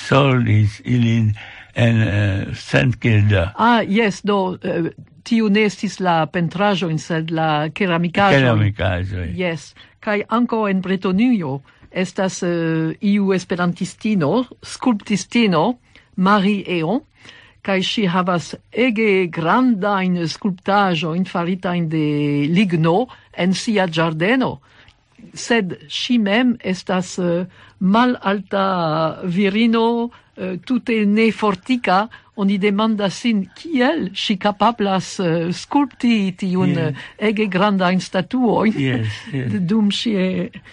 solis 0.07 0.81
ilin 0.83 1.33
en 1.73 2.01
eh, 2.01 2.47
uh, 2.47 2.55
St. 2.55 2.97
Kilda. 2.99 3.51
Ah, 3.57 3.81
yes, 3.81 4.21
do, 4.21 4.57
uh, 4.57 4.89
tiu 5.25 5.49
ne 5.49 5.65
estis 5.67 5.99
la 5.99 6.23
pentrajo, 6.29 6.89
in 6.89 6.99
sed 7.01 7.31
la 7.33 7.69
keramicajo. 7.73 8.37
Keramicajo. 8.37 9.25
Yes, 9.37 9.73
kai 9.99 10.21
anco 10.29 10.67
en 10.69 10.81
Bretonio 10.81 11.61
estas 11.89 12.41
uh, 12.45 12.93
iu 13.01 13.33
esperantistino, 13.33 14.45
sculptistino, 14.61 15.79
Marie 16.15 16.63
Eon, 16.79 17.01
kai 17.63 17.79
si 17.81 18.05
havas 18.05 18.53
ege 18.69 19.27
granda 19.31 20.01
in 20.03 20.19
sculptajo 20.27 21.15
in 21.15 21.25
farita 21.25 21.73
in 21.73 21.87
de 21.89 22.45
ligno 22.51 23.07
en 23.31 23.53
sia 23.53 23.87
giardeno 23.87 24.59
sed 25.33 25.77
si 25.89 26.17
mem 26.17 26.57
estas 26.59 27.17
uh, 27.17 27.45
mal 27.79 28.17
alta 28.21 29.21
virino 29.23 30.11
uh, 30.37 30.55
tute 30.65 31.05
ne 31.05 31.31
fortica 31.31 32.07
oni 32.35 32.57
demanda 32.57 33.09
sin 33.13 33.43
kiel 33.55 34.09
si 34.17 34.37
capablas 34.41 35.19
uh, 35.19 35.27
eh, 35.27 35.51
sculpti 35.53 36.33
tiun 36.37 36.73
yes. 36.73 36.89
uh, 36.89 37.05
ege 37.29 37.47
grandain 37.47 38.01
statuo 38.01 38.63
yes, 38.65 39.07
yes. 39.33 39.53
dum 39.69 39.91
si, 39.91 40.15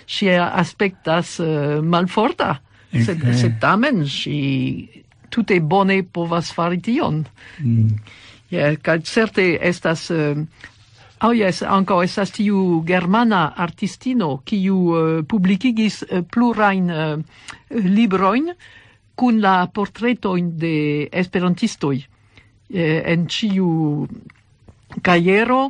si 0.06 0.30
aspectas 0.30 1.38
uh, 1.40 1.80
malforta. 1.82 2.56
Sed, 2.90 3.20
okay. 3.20 3.36
sed 3.38 3.60
tamen 3.62 4.02
si 4.10 4.88
tute 5.30 5.60
bone 5.62 6.02
povas 6.02 6.50
fari 6.50 6.80
tion. 6.82 7.22
Mm. 7.62 8.00
Yeah, 8.50 8.74
kaj 8.82 9.02
certe 9.06 9.54
estas... 9.60 10.10
Uh, 10.10 10.44
Oh 11.20 11.34
yes, 11.36 11.58
ankaŭ 11.60 11.98
estas 12.00 12.30
tiu 12.32 12.80
germana 12.88 13.50
artistino 13.60 14.38
kiu 14.48 14.76
uh, 14.88 15.08
publikigis 15.28 15.98
uh, 16.06 16.22
plurain 16.24 16.86
uh, 16.88 17.20
librojn 17.68 18.48
cun 19.20 19.40
la 19.44 19.66
portretoin 19.68 20.48
de 20.56 21.08
esperantistoi 21.12 21.98
eh, 22.72 23.02
en 23.12 23.26
ciu 23.28 24.06
caiero 25.04 25.68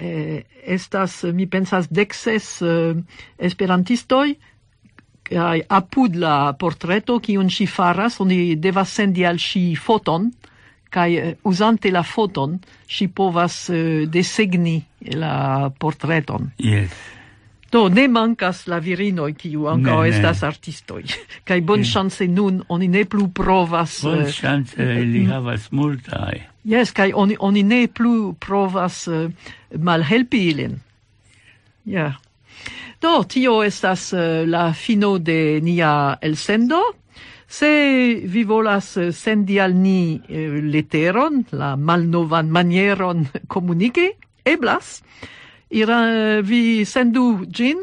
eh, 0.00 0.46
estas, 0.64 1.24
mi 1.36 1.46
pensas, 1.46 1.90
dexes 1.92 2.62
eh, 2.64 2.96
esperantistoi 3.38 4.38
kai 5.30 5.62
apud 5.68 6.16
la 6.18 6.52
portreto 6.58 7.20
kiun 7.22 7.50
si 7.54 7.66
faras, 7.70 8.18
oni 8.20 8.56
devas 8.58 8.90
sendi 8.90 9.24
al 9.24 9.38
si 9.38 9.76
foton, 9.78 10.30
kai 10.90 11.10
eh, 11.16 11.36
usante 11.46 11.92
la 11.94 12.02
foton 12.02 12.58
si 12.88 13.06
povas 13.08 13.68
eh, 13.70 14.06
desegni 14.10 14.80
la 15.14 15.70
portreton. 15.78 16.50
Yes. 16.58 16.90
Do 17.70 17.88
ne 17.88 18.08
mancas 18.08 18.64
la 18.66 18.80
virinoj 18.82 19.30
kiu 19.38 19.68
ankaŭ 19.70 20.00
estas 20.08 20.42
artistoj. 20.42 21.04
Kaj 21.48 21.60
chance 21.92 22.26
nun 22.26 22.62
oni 22.68 22.88
ne 22.88 23.04
plu 23.04 23.28
provas 23.28 24.00
Bonŝance 24.02 24.74
eh, 24.82 24.96
eh, 24.96 25.04
li 25.04 25.22
eh, 25.24 25.28
havas 25.30 25.70
multai. 25.70 26.42
Yes, 26.64 26.90
kaj 26.92 27.12
oni 27.14 27.36
oni 27.38 27.62
ne 27.62 27.86
plu 27.86 28.34
provas 28.34 29.08
malhelpi 29.78 30.40
ilin. 30.50 30.80
Ja. 31.84 32.12
Do 33.00 33.24
tio 33.24 33.62
estas 33.62 34.12
la 34.46 34.72
fino 34.72 35.18
de 35.18 35.60
nia 35.62 36.18
elsendo. 36.20 36.82
Se 37.48 37.66
vi 38.24 38.44
volas 38.44 38.92
sendi 39.12 39.58
al 39.60 39.74
ni 39.74 40.20
leteron, 40.72 41.44
la 41.52 41.76
malnovan 41.76 42.50
manieron 42.50 43.26
komuniki, 43.54 44.10
eblas. 44.44 45.00
Ira, 45.70 45.98
eh, 46.10 46.42
vi 46.42 46.84
sendu 46.84 47.46
gin 47.46 47.78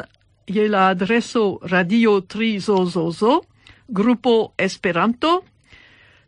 je 0.46 0.68
la 0.68 0.90
adreso 0.90 1.60
Radio 1.64 2.20
3 2.22 2.60
Zozozo, 2.60 3.46
Grupo 3.88 4.54
Esperanto, 4.58 5.44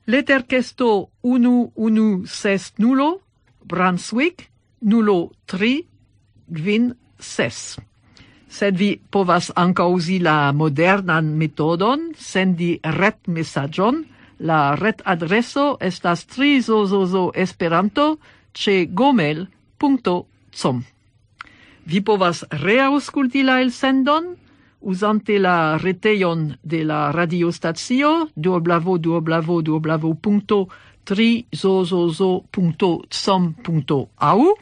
Letterkesto 0.08 1.10
1160 1.22 2.80
nulo, 2.80 3.22
Brunswick, 3.62 4.50
nulo 4.80 5.32
3, 5.46 5.84
Gvin 6.48 6.94
6. 7.20 7.78
Sed 8.48 8.78
vi 8.78 8.96
povas 9.10 9.52
anca 9.56 9.84
usi 9.86 10.20
la 10.20 10.52
modernan 10.54 11.36
metodon, 11.38 12.14
sendi 12.16 12.80
ret 12.82 13.28
messagion, 13.28 14.06
la 14.40 14.76
ret 14.80 15.04
adreso 15.06 15.76
estas 15.82 16.24
trizozozo 16.26 17.34
esperanto 17.36 18.18
ce 18.54 18.88
gomel.com. 18.88 20.84
Vi 21.86 22.02
povas 22.02 22.44
reaŭskulti 22.52 23.44
la 23.44 23.60
elsendon 23.62 24.36
uzante 24.82 25.40
la 25.40 25.78
retejon 25.78 26.56
de 26.64 26.84
la 26.84 27.12
radiostacio 27.12 28.30
duoblavo 28.36 28.98
duoblavo 28.98 29.62
duoblavo 29.62 30.14
punto 30.14 30.68
tri 31.04 31.46
zozozo 31.52 32.44
punto 32.52 33.04
som 33.10 33.54
punto 33.54 34.10
au. 34.18 34.56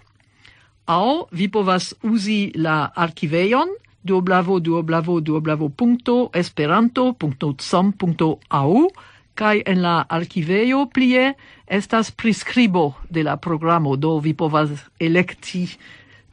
Au 0.86 1.28
vi 1.32 1.50
povas 1.50 1.94
uzi 2.04 2.52
la 2.56 2.92
archivejon 2.96 3.68
duoblavo 4.04 4.60
duoblavo 4.60 5.20
duoblavo 5.20 5.70
punto 5.70 6.30
esperanto 6.34 7.14
punto 7.14 7.56
som 7.60 7.92
punto 7.92 8.40
au 8.50 8.88
kai 9.36 9.62
en 9.66 9.82
la 9.82 10.06
archivejo 10.10 10.88
plie 10.90 11.36
estas 11.68 12.12
prescribo 12.12 12.96
de 13.10 13.24
la 13.24 13.36
programo 13.38 13.96
do 13.96 14.20
vi 14.20 14.34
povas 14.34 14.70
elekti 15.00 15.68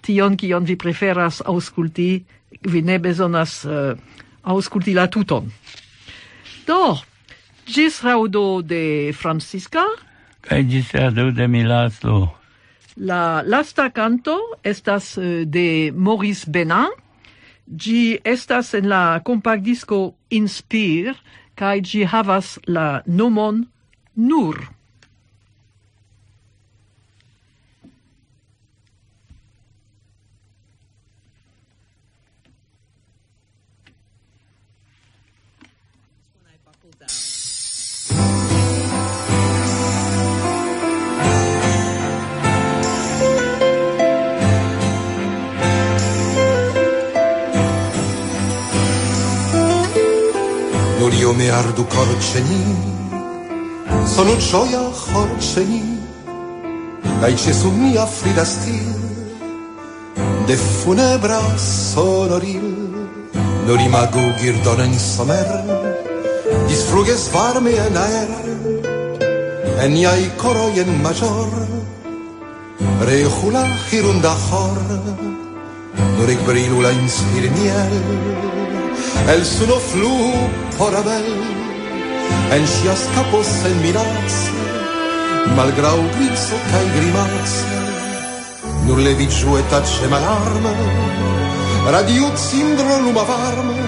tion 0.04 0.36
kion 0.36 0.64
vi 0.68 0.76
preferas 0.76 1.40
aŭskulti, 1.44 2.10
vi 2.70 2.82
ne 2.82 2.98
bezonas 3.02 3.64
eh, 3.64 3.92
uh, 3.92 4.22
auskulti 4.54 4.94
la 4.94 5.08
tuton. 5.08 5.50
Do, 6.68 6.96
gis 7.66 8.02
raudo 8.04 8.62
de 8.62 9.12
Francisca 9.16 9.84
kaj 10.44 10.64
gis 10.68 10.92
raŭdo 10.94 11.30
de 11.32 11.46
Milaslo. 11.48 12.18
La 12.96 13.42
lasta 13.42 13.88
canto 13.90 14.36
estas 14.62 15.16
eh, 15.18 15.44
de 15.46 15.90
Maurice 15.94 16.50
Benin. 16.50 16.92
Gi 17.64 18.18
estas 18.24 18.74
en 18.76 18.90
la 18.92 19.20
compact 19.24 19.64
disco 19.64 20.14
Inspire, 20.30 21.14
kai 21.56 21.80
gi 21.80 22.04
havas 22.04 22.58
la 22.66 23.00
nomon 23.06 23.64
Nur. 24.14 24.60
Lorione 51.04 51.50
arducorceni, 51.50 52.64
sono 54.04 54.34
gioia 54.38 54.80
corceni, 55.12 56.00
dai 57.20 57.34
mia 57.74 58.06
frida 58.06 58.40
affridasti, 58.40 58.94
de 60.46 60.56
funebra 60.56 61.58
sonoril, 61.58 62.72
Non 63.66 63.76
rimago 63.76 64.34
girdona 64.38 64.84
in 64.84 64.98
somer, 64.98 66.00
di 66.66 66.74
sfrughe 66.74 67.16
svarme 67.18 67.76
en 67.76 67.96
aer, 67.96 68.28
E 69.82 69.88
niai 69.88 70.30
coro 70.36 70.72
en 70.72 71.00
major, 71.02 71.66
re 73.00 73.24
hula 73.24 73.66
hirunda 73.90 74.34
hor, 74.48 74.80
norik 76.16 76.40
brilula 76.46 76.90
in 76.92 77.08
sirmiel, 77.08 78.63
elles 79.28 79.44
sous 79.44 79.66
nos 79.66 79.80
flous 79.80 80.32
Porabel, 80.76 81.28
enșias 82.56 83.02
capos 83.14 83.50
în 83.70 83.76
minață, 83.84 84.50
malgrau 85.56 86.00
briso 86.14 86.56
cae 86.70 86.86
grimață, 86.96 87.66
nur 88.86 88.98
levi 89.06 89.26
giueta 89.36 89.80
ce 89.90 90.06
malarmă, 90.12 90.74
radiut 91.92 92.36
sindro 92.48 92.94
luma 93.04 93.24
varmă, 93.30 93.78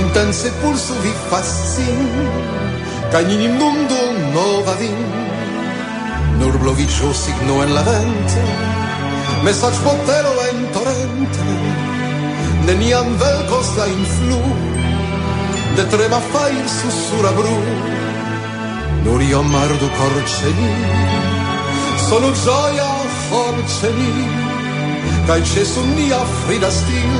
intense 0.00 0.48
pulso 0.60 0.94
vi 1.02 1.12
fascin, 1.28 2.00
ca 3.10 3.18
in 3.20 3.40
imundo 3.48 4.00
nova 4.36 4.74
vin, 4.80 5.00
nur 6.38 6.54
blovi 6.62 6.86
signo 7.22 7.54
en 7.64 7.70
la 7.76 7.82
vente, 7.88 8.42
messaggio 9.44 9.80
potero 9.86 10.30
neniam 12.66 13.08
velkos 13.22 13.68
la 13.78 13.86
influ 13.86 14.40
de 15.76 15.84
trema 15.92 16.20
fair 16.32 16.64
sussura 16.78 17.32
bru. 17.38 17.58
Nur 19.04 19.20
io 19.22 19.42
mardu 19.42 19.88
corceni 19.98 20.72
sono 22.08 22.30
gioia 22.44 22.92
forceni 23.28 24.12
cae 25.26 25.42
cesu 25.42 25.82
mia 25.96 26.20
frida 26.40 26.70
stil 26.70 27.12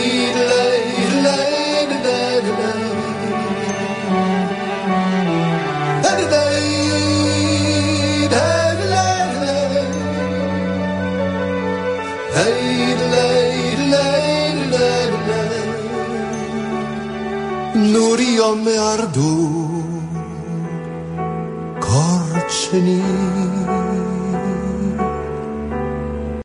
משם 18.54 18.64
מהרדו 18.64 19.48
קור 21.80 22.48
שני. 22.48 23.25